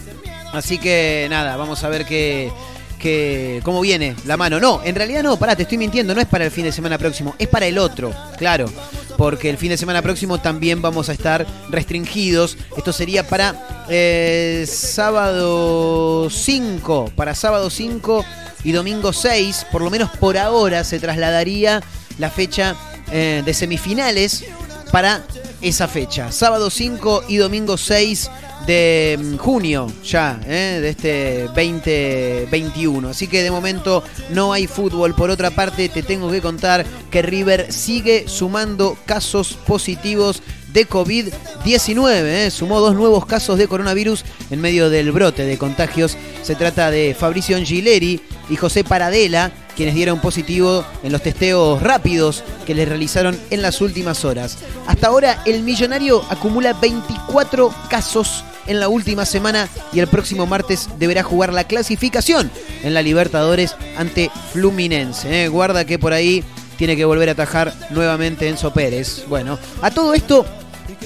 [0.54, 2.52] Así que nada, vamos a ver qué,
[3.00, 4.60] qué- cómo viene la mano.
[4.60, 6.98] No, en realidad no, pará, te estoy mintiendo, no es para el fin de semana
[6.98, 8.70] próximo, es para el otro, claro.
[9.18, 12.58] Porque el fin de semana próximo también vamos a estar restringidos.
[12.76, 18.26] Esto sería para eh, sábado 5, para sábado 5
[18.64, 21.82] y domingo 6, por lo menos por ahora se trasladaría
[22.18, 22.76] la fecha
[23.12, 24.44] eh, de semifinales
[24.92, 25.24] para
[25.62, 26.32] esa fecha.
[26.32, 28.30] Sábado 5 y domingo 6
[28.66, 30.80] de mm, junio ya, ¿eh?
[30.82, 33.10] de este 2021.
[33.10, 35.16] Así que de momento no hay fútbol.
[35.16, 40.42] Por otra parte, te tengo que contar que River sigue sumando casos positivos
[40.74, 42.10] de COVID-19.
[42.10, 42.52] ¿eh?
[42.52, 46.18] Sumó dos nuevos casos de coronavirus en medio del brote de contagios.
[46.44, 52.44] Se trata de Fabricio Angileri y José Paradela, quienes dieron positivo en los testeos rápidos
[52.66, 54.58] que les realizaron en las últimas horas.
[54.86, 60.90] Hasta ahora el millonario acumula 24 casos en la última semana y el próximo martes
[60.98, 62.52] deberá jugar la clasificación
[62.84, 65.46] en la Libertadores ante Fluminense.
[65.46, 65.48] ¿eh?
[65.48, 66.44] Guarda que por ahí
[66.78, 69.26] tiene que volver a atajar nuevamente Enzo Pérez.
[69.28, 70.46] Bueno, a todo esto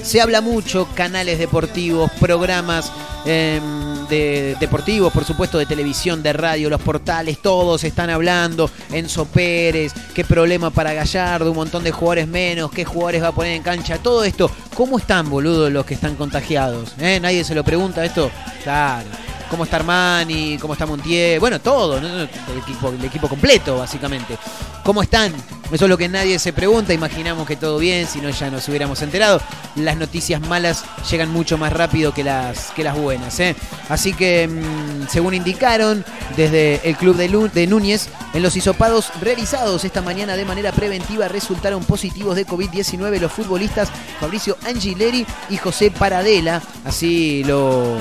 [0.02, 2.92] se habla mucho, canales deportivos, programas
[3.26, 3.60] eh,
[4.08, 8.70] de deportivos, por supuesto, de televisión, de radio, los portales, todos están hablando.
[8.92, 13.32] Enzo Pérez, qué problema para Gallardo, un montón de jugadores menos, qué jugadores va a
[13.32, 14.50] poner en cancha, todo esto.
[14.74, 16.94] ¿Cómo están, boludo, los que están contagiados?
[16.98, 17.18] ¿Eh?
[17.20, 18.30] ¿Nadie se lo pregunta esto?
[18.62, 19.08] Claro.
[19.50, 20.56] ¿Cómo está Armani?
[20.58, 21.40] ¿Cómo está Montiel?
[21.40, 22.28] Bueno, todo, el,
[23.04, 24.38] equipo, completo, básicamente.
[24.84, 25.34] ¿Cómo están?
[25.72, 26.92] Eso es lo que nadie se pregunta.
[26.94, 29.40] Imaginamos que todo bien, si no ya nos hubiéramos enterado.
[29.76, 33.38] Las noticias malas llegan mucho más rápido que las, que las buenas.
[33.40, 33.54] ¿eh?
[33.88, 36.04] Así que, mm, según indicaron
[36.36, 40.70] desde el club de, Lu- de Núñez, en los hisopados realizados esta mañana de manera
[40.72, 43.88] preventiva resultaron positivos de COVID-19 los futbolistas
[44.20, 46.62] Fabricio Angileri y José Paradela.
[46.84, 47.96] Así lo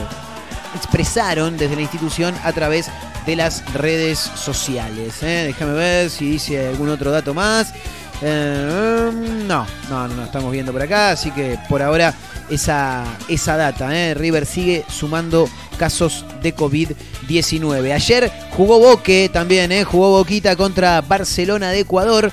[0.75, 2.89] expresaron desde la institución a través
[3.25, 5.21] de las redes sociales.
[5.21, 5.45] ¿eh?
[5.47, 7.73] Déjame ver si dice algún otro dato más.
[8.21, 9.11] Eh,
[9.47, 12.13] no, no, no, estamos viendo por acá, así que por ahora
[12.49, 13.95] esa, esa data.
[13.95, 14.13] ¿eh?
[14.13, 17.93] River sigue sumando casos de COVID-19.
[17.93, 19.83] Ayer jugó Boque también, ¿eh?
[19.83, 22.31] jugó Boquita contra Barcelona de Ecuador.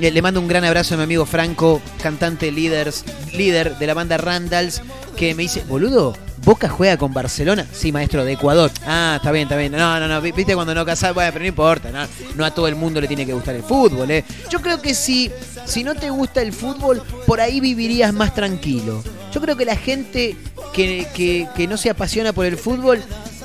[0.00, 3.94] Eh, Le mando un gran abrazo a mi amigo Franco, cantante líderes, líder de la
[3.94, 4.82] banda Randalls,
[5.16, 6.16] que me dice, boludo,
[6.48, 7.66] ¿Boca juega con Barcelona?
[7.74, 8.70] Sí, maestro, de Ecuador.
[8.86, 9.70] Ah, está bien, está bien.
[9.70, 11.90] No, no, no, vi- viste cuando no casás, bueno, pero no importa,
[12.36, 14.24] no, a todo el mundo le tiene que gustar el fútbol, ¿eh?
[14.48, 15.30] Yo creo que si,
[15.66, 19.04] si no te gusta el fútbol, por ahí vivirías más tranquilo.
[19.30, 20.36] Yo creo que la gente
[20.72, 23.02] que, que- que no se apasiona por el fútbol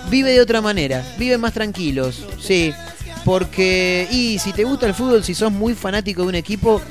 [0.09, 2.73] vive de otra manera, vive más tranquilos, sí.
[3.25, 6.81] Porque, y si te gusta el fútbol, si sos muy fanático de un equipo,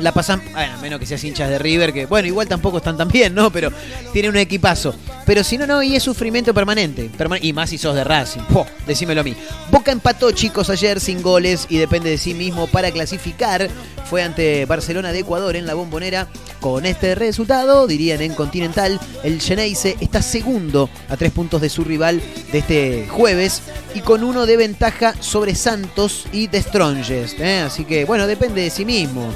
[0.00, 3.08] la pasan, bueno, menos que seas hinchas de River, que bueno, igual tampoco están tan
[3.08, 3.50] bien, ¿no?
[3.50, 3.70] Pero
[4.12, 4.94] tiene un equipazo.
[5.24, 7.10] Pero si no, no, y es sufrimiento permanente.
[7.16, 8.42] perma- y más si sos de Racing.
[8.42, 9.34] Po, decímelo a mí.
[9.70, 13.68] Boca empató, chicos, ayer sin goles y depende de sí mismo para clasificar.
[14.08, 16.28] Fue ante Barcelona de Ecuador en la bombonera.
[16.60, 21.84] Con este resultado, dirían en Continental, el Geneise está segundo a tres puntos de su
[21.84, 22.20] rival
[22.50, 23.62] de este jueves
[23.94, 27.40] y con uno de ventaja sobre Santos y The Strongest.
[27.40, 27.60] ¿eh?
[27.60, 29.28] Así que, bueno, depende de sí mismo.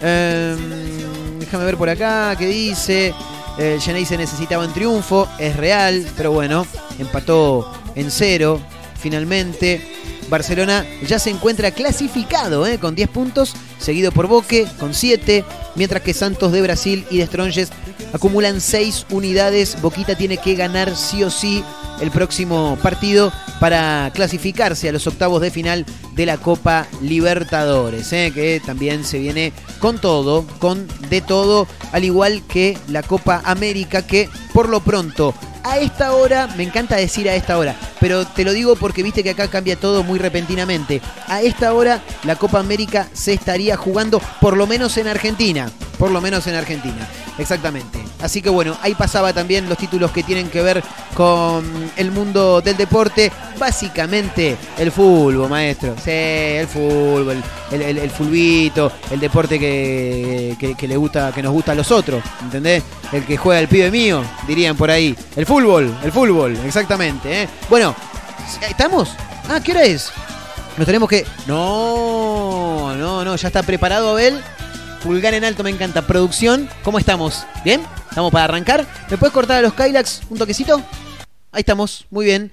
[0.00, 3.14] Em, déjame ver por acá qué dice.
[3.58, 6.66] El Geneise necesitaba un triunfo, es real, pero bueno,
[6.98, 8.60] empató en cero
[8.98, 9.99] finalmente.
[10.30, 12.78] Barcelona ya se encuentra clasificado ¿eh?
[12.78, 17.26] con 10 puntos, seguido por Boque con 7, mientras que Santos de Brasil y de
[17.26, 17.70] Stronges
[18.12, 19.80] acumulan 6 unidades.
[19.82, 21.62] Boquita tiene que ganar sí o sí
[22.00, 28.32] el próximo partido para clasificarse a los octavos de final de la Copa Libertadores, ¿eh?
[28.34, 34.06] que también se viene con todo, con de todo, al igual que la Copa América,
[34.06, 35.34] que por lo pronto
[35.64, 39.22] a esta hora, me encanta decir a esta hora, pero te lo digo porque viste
[39.22, 41.00] que acá cambia todo muy repentinamente.
[41.26, 45.70] A esta hora la Copa América se estaría jugando por lo menos en Argentina,
[46.00, 47.06] por lo menos en Argentina,
[47.38, 48.00] exactamente.
[48.20, 50.82] Así que bueno, ahí pasaba también los títulos que tienen que ver
[51.14, 51.62] con
[51.96, 55.94] el mundo del deporte, básicamente el fútbol, maestro.
[56.02, 61.52] Sí, el fútbol, el, el, el fulbito, el deporte que, que- le gusta, que nos
[61.52, 62.82] gusta a los otros, ¿entendés?
[63.12, 65.14] El que juega el pibe mío, dirían por ahí.
[65.36, 67.42] El fútbol, el fútbol, exactamente.
[67.42, 67.48] ¿eh?
[67.68, 67.94] Bueno,
[68.68, 69.10] ¿estamos?
[69.48, 70.10] Ah, ¿qué hora es?
[70.76, 71.26] Nos tenemos que.
[71.46, 74.40] No, no, no, ya está preparado Abel.
[75.02, 76.06] Pulgar en alto, me encanta.
[76.06, 77.46] Producción, ¿cómo estamos?
[77.64, 77.80] ¿Bien?
[78.10, 78.86] ¿Estamos para arrancar?
[79.10, 80.76] ¿Me puedes cortar a los Kylax un toquecito?
[81.52, 82.52] Ahí estamos, muy bien.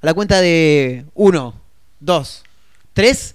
[0.00, 1.54] A la cuenta de uno,
[2.00, 2.44] dos,
[2.94, 3.34] tres.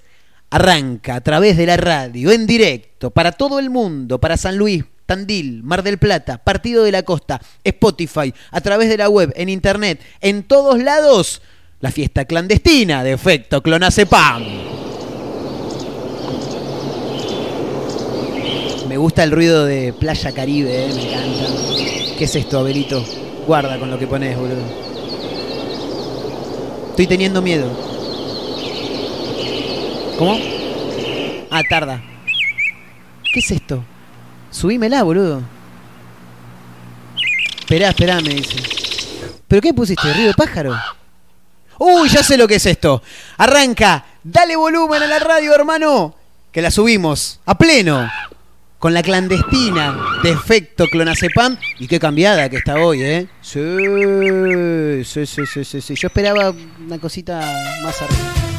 [0.50, 4.84] Arranca a través de la radio, en directo, para todo el mundo, para San Luis,
[5.06, 9.50] Tandil, Mar del Plata, Partido de la Costa, Spotify, a través de la web, en
[9.50, 11.42] internet, en todos lados,
[11.80, 14.91] la fiesta clandestina de efecto Clonacepam.
[18.92, 22.18] Me gusta el ruido de Playa Caribe, eh, me encanta.
[22.18, 23.02] ¿Qué es esto, Abelito?
[23.48, 24.62] Guarda con lo que pones, boludo.
[26.89, 27.72] Estoy teniendo miedo.
[30.20, 30.38] ¿Cómo?
[31.50, 32.02] Ah, tarda.
[33.34, 33.82] ¿Qué es esto?
[34.50, 35.42] Subímela, boludo.
[37.62, 38.58] Esperá, esperá, me dice.
[39.48, 40.14] ¿Pero qué pusiste?
[40.14, 40.78] ¿Río de pájaro?
[41.80, 43.02] Uy, ya sé lo que es esto.
[43.38, 44.04] Arranca.
[44.22, 46.14] Dale volumen a la radio, hermano.
[46.52, 47.39] Que la subimos.
[47.46, 48.12] A pleno.
[48.82, 51.55] Con la clandestina de efecto clonazepam.
[51.77, 53.27] Y qué cambiada que está hoy, ¿eh?
[53.39, 55.93] Sí, sí, sí, sí, sí.
[55.95, 56.51] Yo esperaba
[56.84, 57.39] una cosita
[57.84, 58.51] más arriba.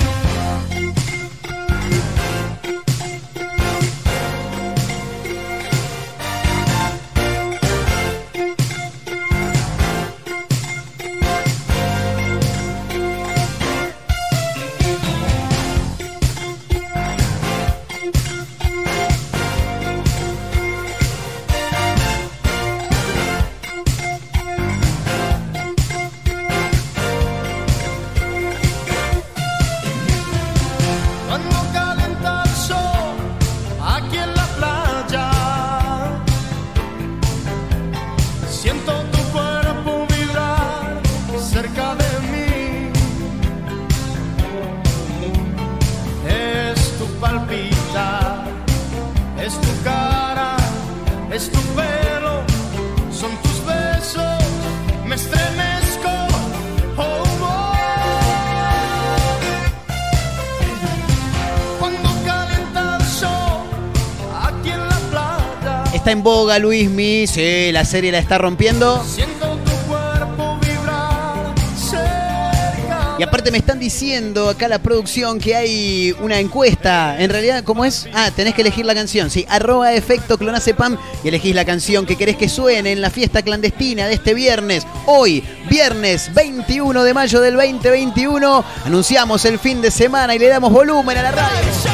[66.12, 69.02] Está en boga Luismi, sí, la serie la está rompiendo.
[69.02, 73.16] siento tu cuerpo vibrar cerca.
[73.18, 77.18] Y aparte me están diciendo acá la producción que hay una encuesta.
[77.18, 78.10] En realidad, ¿cómo es?
[78.12, 79.30] Ah, tenés que elegir la canción.
[79.30, 83.40] Sí, arroba efecto clonacepam y elegís la canción que querés que suene en la fiesta
[83.40, 84.86] clandestina de este viernes.
[85.06, 90.74] Hoy, viernes 21 de mayo del 2021, anunciamos el fin de semana y le damos
[90.74, 91.91] volumen a la radio.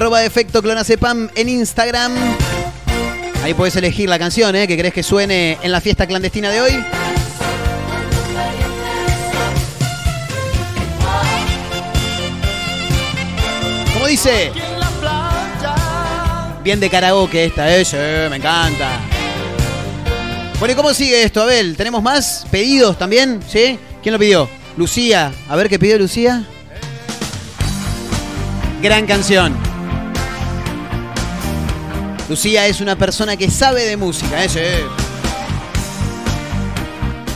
[0.00, 2.14] Arroba efecto clonacepam en Instagram.
[3.44, 4.66] Ahí podés elegir la canción ¿eh?
[4.66, 6.72] que querés que suene en la fiesta clandestina de hoy.
[13.92, 14.52] Como dice,
[16.64, 18.26] bien de karaoke esta, ¿eh?
[18.30, 19.00] Me encanta.
[20.58, 21.76] Bueno, ¿y cómo sigue esto, Abel?
[21.76, 23.42] ¿Tenemos más pedidos también?
[23.46, 23.78] ¿Sí?
[24.02, 24.48] ¿Quién lo pidió?
[24.78, 25.30] Lucía.
[25.46, 26.42] A ver qué pidió Lucía.
[28.80, 29.69] Gran canción.
[32.30, 34.48] Lucía es una persona que sabe de música, ¿eh?
[34.48, 34.60] Sí.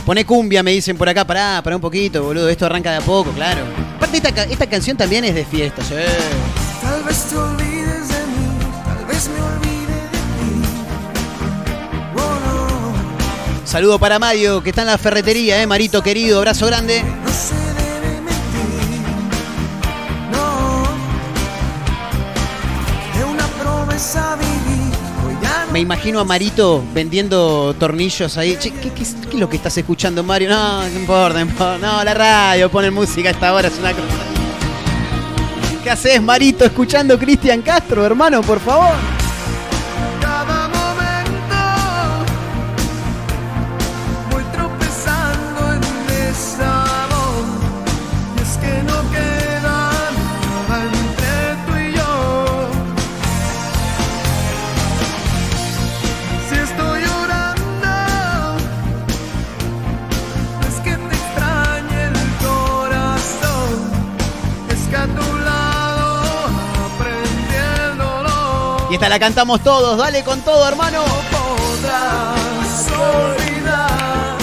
[0.05, 1.27] Pone cumbia, me dicen por acá.
[1.27, 2.47] Pará, pará un poquito, boludo.
[2.47, 3.65] Esto arranca de a poco, claro.
[3.97, 5.95] Aparte, esta, esta canción también es de fiesta, sí.
[6.81, 8.47] Tal vez te olvides de mí,
[8.85, 10.69] tal vez me olvide de ti.
[12.15, 12.39] Oh,
[13.59, 15.67] no, Saludo para Mario, que está en la ferretería, ¿eh?
[15.67, 17.03] Marito querido, abrazo grande.
[25.75, 28.55] Me imagino a Marito vendiendo tornillos ahí.
[28.57, 30.47] Che, ¿qué, qué es qué es lo que estás escuchando, Mario?
[30.47, 31.77] No, no importa, no importa.
[31.79, 34.07] No, la radio, ponen música a esta hora, es una cosa.
[35.83, 39.14] ¿Qué haces, Marito, escuchando Cristian Castro, hermano, por favor?
[68.95, 71.03] Y esta la cantamos todos, dale con todo, hermano.
[71.29, 74.37] podrás olvidar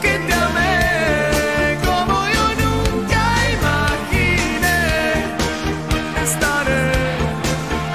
[0.00, 3.22] que te amé como yo nunca
[3.52, 5.26] imaginé.
[6.24, 6.92] Estaré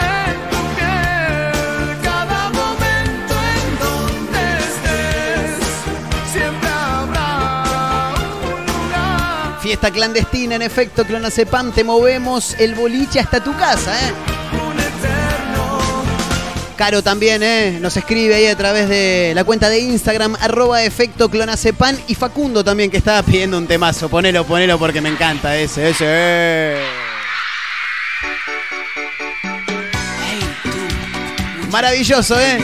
[0.06, 5.58] en tu piel cada momento en donde estés.
[6.32, 8.14] Siempre habrá
[8.46, 9.60] un lugar.
[9.60, 14.39] Fiesta clandestina, en efecto, Clonacepam, te movemos el boliche hasta tu casa, ¿eh?
[16.80, 17.78] Caro también, ¿eh?
[17.82, 22.00] Nos escribe ahí a través de la cuenta de Instagram, arroba efecto clonacepan.
[22.08, 24.08] Y Facundo también, que estaba pidiendo un temazo.
[24.08, 26.78] Ponelo, ponelo porque me encanta ese, ese.
[31.70, 32.60] Maravilloso, ¿eh?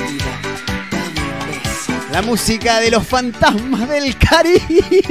[2.13, 5.03] La música de los fantasmas del Caribe.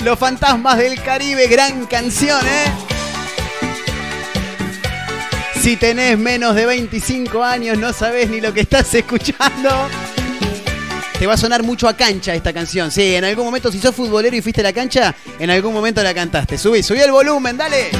[0.04, 2.99] Los fantasmas del Caribe, gran canción, ¿eh?
[5.60, 9.90] Si tenés menos de 25 años, no sabés ni lo que estás escuchando.
[11.18, 12.90] Te va a sonar mucho a cancha esta canción.
[12.90, 16.02] Sí, en algún momento, si sos futbolero y fuiste a la cancha, en algún momento
[16.02, 16.56] la cantaste.
[16.56, 17.90] Subí, subí el volumen, dale.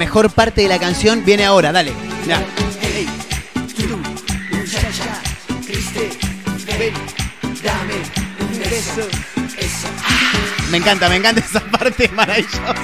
[0.00, 1.92] Mejor parte de la canción viene ahora, dale.
[2.24, 2.42] Mirá.
[4.50, 5.20] Muchacha,
[5.62, 6.08] triste,
[6.78, 6.94] ven,
[7.62, 7.94] dame
[8.40, 9.02] un beso.
[9.58, 9.88] Eso.
[10.70, 12.74] Me encanta, me encanta esa parte maravillosa.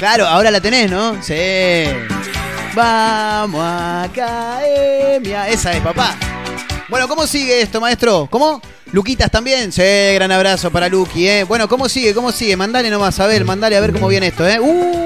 [0.00, 1.22] Claro, ahora la tenés, ¿no?
[1.22, 1.84] Sí.
[2.74, 5.48] Vamos a academia.
[5.48, 6.16] Esa es, papá.
[6.88, 8.26] Bueno, ¿cómo sigue esto, maestro?
[8.28, 8.60] ¿Cómo?
[8.90, 9.70] Luquitas también.
[9.70, 9.82] Sí,
[10.14, 11.44] gran abrazo para Luqui, ¿eh?
[11.44, 12.12] Bueno, ¿cómo sigue?
[12.14, 12.56] ¿Cómo sigue?
[12.56, 14.58] Mandale nomás, a ver, mandale a ver cómo viene esto, ¿eh?
[14.58, 15.03] ¡Uh!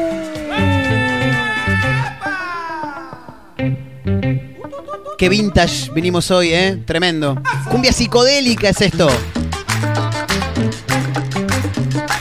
[5.19, 6.81] Qué vintage vinimos hoy, ¿eh?
[6.87, 7.43] Tremendo.
[7.69, 9.09] Cumbia psicodélica es esto.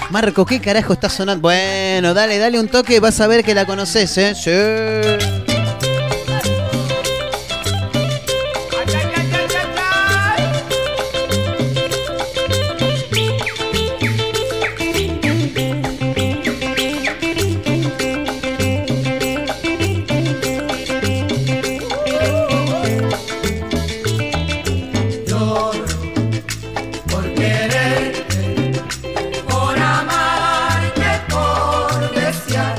[0.09, 1.43] Marco, ¿qué carajo está sonando?
[1.43, 4.33] Bueno, dale, dale un toque, vas a ver que la conoces, ¿eh?
[4.33, 5.46] Sí.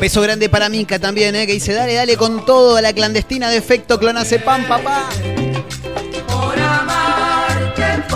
[0.00, 1.46] Beso grande para Mica también, ¿eh?
[1.46, 5.08] Que dice, dale, dale con todo a la clandestina de efecto clonacepam, papá.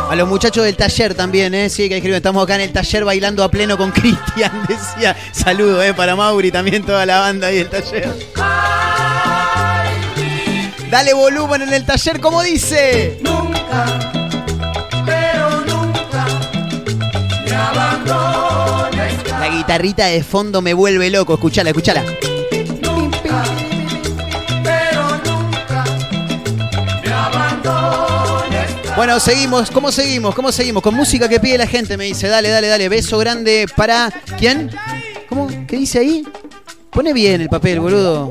[0.09, 1.69] A los muchachos del taller también, ¿eh?
[1.71, 5.17] Sí, que escriben, estamos acá en el taller bailando a pleno con Cristian, decía.
[5.33, 5.93] Saludo, ¿eh?
[5.95, 8.15] Para Mauri, también toda la banda ahí del taller.
[10.91, 13.19] Dale volumen en el taller, como dice.
[13.23, 14.02] nunca,
[19.63, 22.03] guitarrita de fondo me vuelve loco, escuchala, escuchala.
[22.83, 23.45] Nunca,
[24.65, 25.85] pero nunca
[27.05, 28.71] me abandones.
[28.97, 30.35] Bueno, seguimos, ¿cómo seguimos?
[30.35, 30.83] ¿Cómo seguimos?
[30.83, 32.27] Con música que pide la gente, me dice.
[32.27, 32.89] Dale, dale, dale.
[32.89, 34.13] Beso grande para.
[34.37, 34.69] ¿Quién?
[35.29, 35.47] ¿Cómo?
[35.69, 36.27] ¿Qué dice ahí?
[36.91, 38.31] Pone bien el papel, boludo.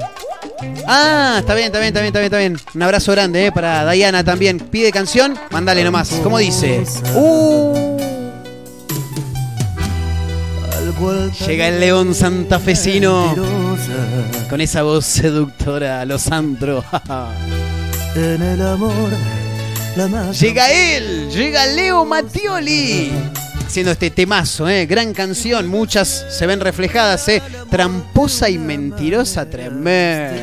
[0.85, 2.57] Ah, está bien, está bien, está bien, está bien, está bien.
[2.75, 4.59] Un abrazo grande, eh, para Diana también.
[4.59, 6.09] Pide canción, mandale nomás.
[6.21, 6.83] ¿Cómo dice?
[7.15, 8.10] Uh.
[11.47, 13.35] Llega el león santafesino
[14.49, 16.83] con esa voz seductora, los antro.
[18.13, 19.09] En el amor.
[20.37, 23.09] Llega él, llega Leo Mattioli.
[23.65, 24.85] Haciendo este temazo, ¿eh?
[24.85, 27.41] gran canción, muchas se ven reflejadas, ¿eh?
[27.69, 30.35] tramposa y mentirosa, tremenda.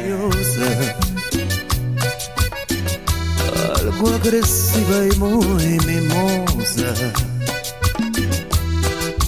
[3.81, 6.95] Algo agresiva y muy mimosa,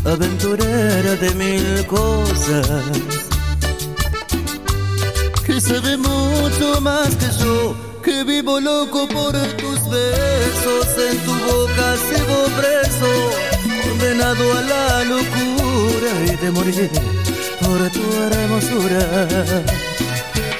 [0.04, 2.66] aventurera de mil cosas,
[5.44, 11.96] que sabe mucho más que yo, que vivo loco por tus besos, en tu boca
[12.08, 13.10] sigo preso,
[13.84, 16.90] condenado a la locura y de morir
[17.60, 19.28] por tu hermosura.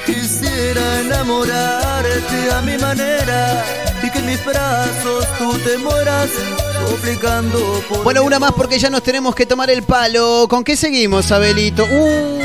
[0.05, 3.63] Quisiera enamorarte a mi manera
[4.21, 6.29] en mis brazos tú te mueras
[6.89, 10.47] suplicando por Bueno, una más porque ya nos tenemos que tomar el palo.
[10.49, 11.85] ¿Con qué seguimos, Abelito?
[11.85, 12.39] Uh.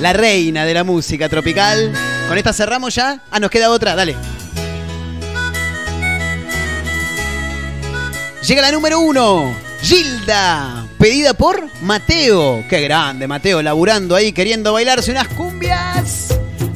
[0.00, 1.92] La reina de la música tropical.
[2.28, 3.20] ¿Con esta cerramos ya?
[3.30, 4.16] Ah, nos queda otra, dale.
[8.46, 12.64] Llega la número uno, Gilda, pedida por Mateo.
[12.68, 16.30] Qué grande, Mateo, laburando ahí, queriendo bailarse unas cumbias.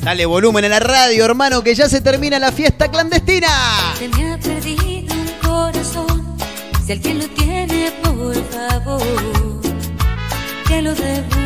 [0.04, 3.48] Dale volumen a la radio, hermano, que ya se termina la fiesta clandestina.
[3.98, 6.36] Se me ha perdido un corazón.
[6.84, 9.00] Si alguien lo tiene, por favor,
[10.68, 11.43] que lo devuelva.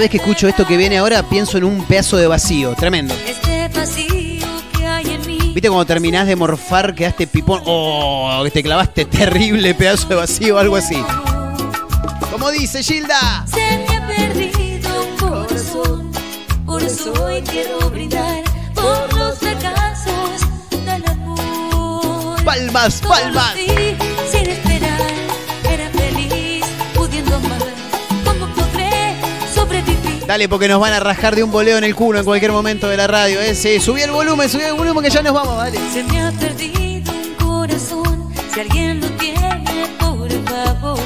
[0.00, 3.14] Vez que escucho esto que viene ahora, pienso en un pedazo de vacío, tremendo.
[3.26, 4.46] este vacío
[4.76, 5.38] que hay en mí.
[5.54, 7.60] ¿Viste cuando terminás de morfar, quedaste pipón?
[7.66, 8.40] ¡Oh!
[8.44, 10.96] Que te clavaste terrible pedazo de vacío, algo así.
[12.30, 13.44] Como dice Gilda.
[13.46, 16.10] Se me ha perdido un corazón,
[16.64, 18.42] por eso hoy quiero brindar
[18.74, 20.40] por los fracasos
[20.70, 22.42] del amor.
[22.42, 23.54] Palmas, palmas.
[30.30, 32.86] Dale, porque nos van a rajar de un boleo en el culo en cualquier momento
[32.86, 33.40] de la radio.
[33.40, 33.52] ¿eh?
[33.56, 35.76] Sí, subí el volumen, subí el volumen que ya nos vamos, dale.
[35.92, 41.00] Se me ha perdido un corazón, si alguien lo tiene, por favor.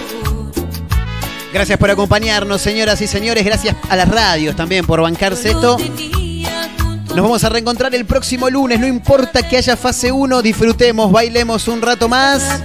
[1.54, 3.46] Gracias por acompañarnos, señoras y señores.
[3.46, 5.78] Gracias a las radios también por bancarse esto.
[5.78, 8.78] Nos vamos a reencontrar el próximo lunes.
[8.78, 12.60] No importa que haya fase 1, disfrutemos, bailemos un rato más.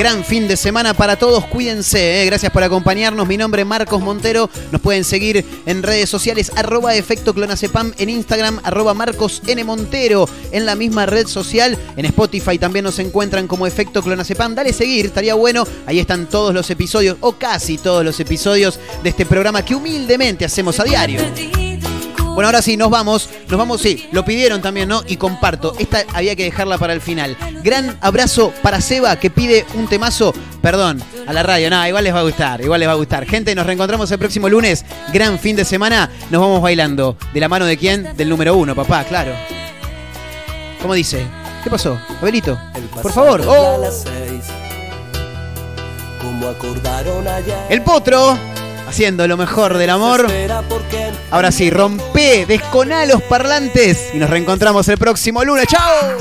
[0.00, 2.22] Gran fin de semana para todos, cuídense.
[2.22, 2.24] ¿eh?
[2.24, 3.28] Gracias por acompañarnos.
[3.28, 4.48] Mi nombre es Marcos Montero.
[4.72, 9.42] Nos pueden seguir en redes sociales, arroba efecto clonacepam, en Instagram, arroba Marcos.
[9.62, 11.76] Montero, en la misma red social.
[11.98, 14.54] En Spotify también nos encuentran como efecto clonacepam.
[14.54, 15.66] Dale seguir, estaría bueno.
[15.84, 20.46] Ahí están todos los episodios, o casi todos los episodios de este programa que humildemente
[20.46, 21.20] hacemos a diario.
[22.34, 23.28] Bueno, ahora sí, nos vamos.
[23.48, 25.02] Nos vamos, sí, lo pidieron también, ¿no?
[25.06, 25.74] Y comparto.
[25.78, 27.36] Esta había que dejarla para el final.
[27.62, 30.32] Gran abrazo para Seba, que pide un temazo.
[30.62, 31.70] Perdón, a la radio.
[31.70, 33.26] No, igual les va a gustar, igual les va a gustar.
[33.26, 34.84] Gente, nos reencontramos el próximo lunes.
[35.12, 36.10] Gran fin de semana.
[36.30, 37.16] Nos vamos bailando.
[37.32, 38.16] ¿De la mano de quién?
[38.16, 39.32] Del número uno, papá, claro.
[40.80, 41.26] ¿Cómo dice?
[41.62, 42.00] ¿Qué pasó?
[42.22, 42.58] Abelito,
[43.02, 43.42] por favor.
[43.46, 44.44] Oh, las seis,
[46.22, 47.58] como acordaron ayer.
[47.68, 48.38] el potro,
[48.88, 50.26] haciendo lo mejor del amor.
[51.30, 55.66] Ahora sí, rompe, desconá los parlantes y nos reencontramos el próximo lunes.
[55.68, 56.18] ¡Chao!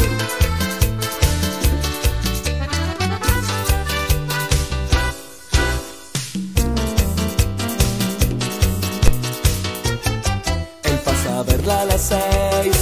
[11.48, 12.76] Verla a las seis,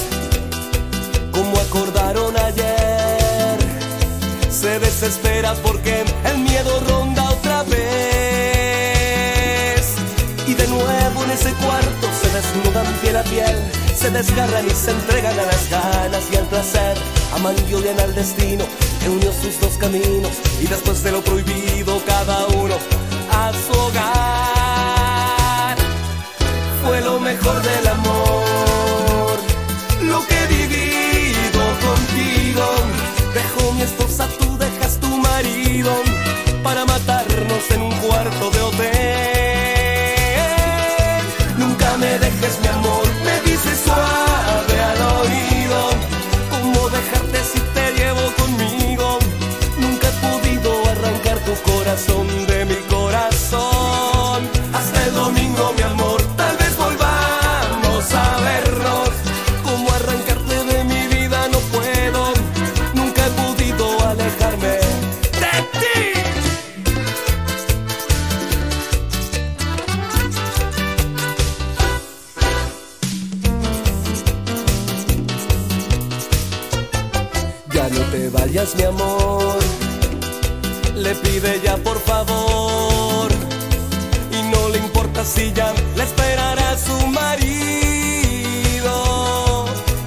[1.32, 3.57] como acordaron ayer.
[4.49, 5.96] Se desespera porque
[14.07, 16.97] se desgarran y se entregan a las ganas y al placer.
[17.33, 18.63] Aman y odian al destino
[19.01, 20.31] que unió sus dos caminos.
[20.61, 22.75] Y después de lo prohibido, cada uno
[23.29, 24.56] a su hogar
[78.47, 79.59] vayas, mi amor.
[80.95, 83.29] Le pide ya por favor.
[84.31, 87.35] Y no le importa silla le esperará su marido.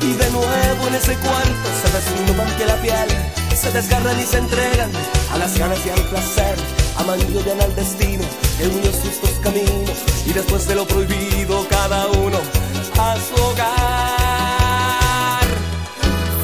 [0.01, 3.09] Y de nuevo en ese cuarto se desnudan que la piel,
[3.55, 4.91] se desgarran y se entregan
[5.33, 6.57] a las ganas y al placer.
[6.97, 8.25] Aman y odian al destino,
[8.61, 9.99] en unidos justos caminos.
[10.27, 12.39] Y después de lo prohibido, cada uno
[12.99, 13.81] a su hogar.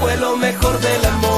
[0.01, 1.36] Fue lo mejor del amor,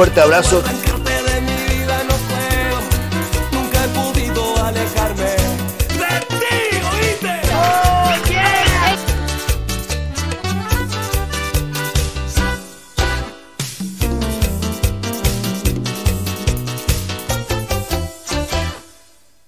[0.00, 0.62] fuerte abrazo.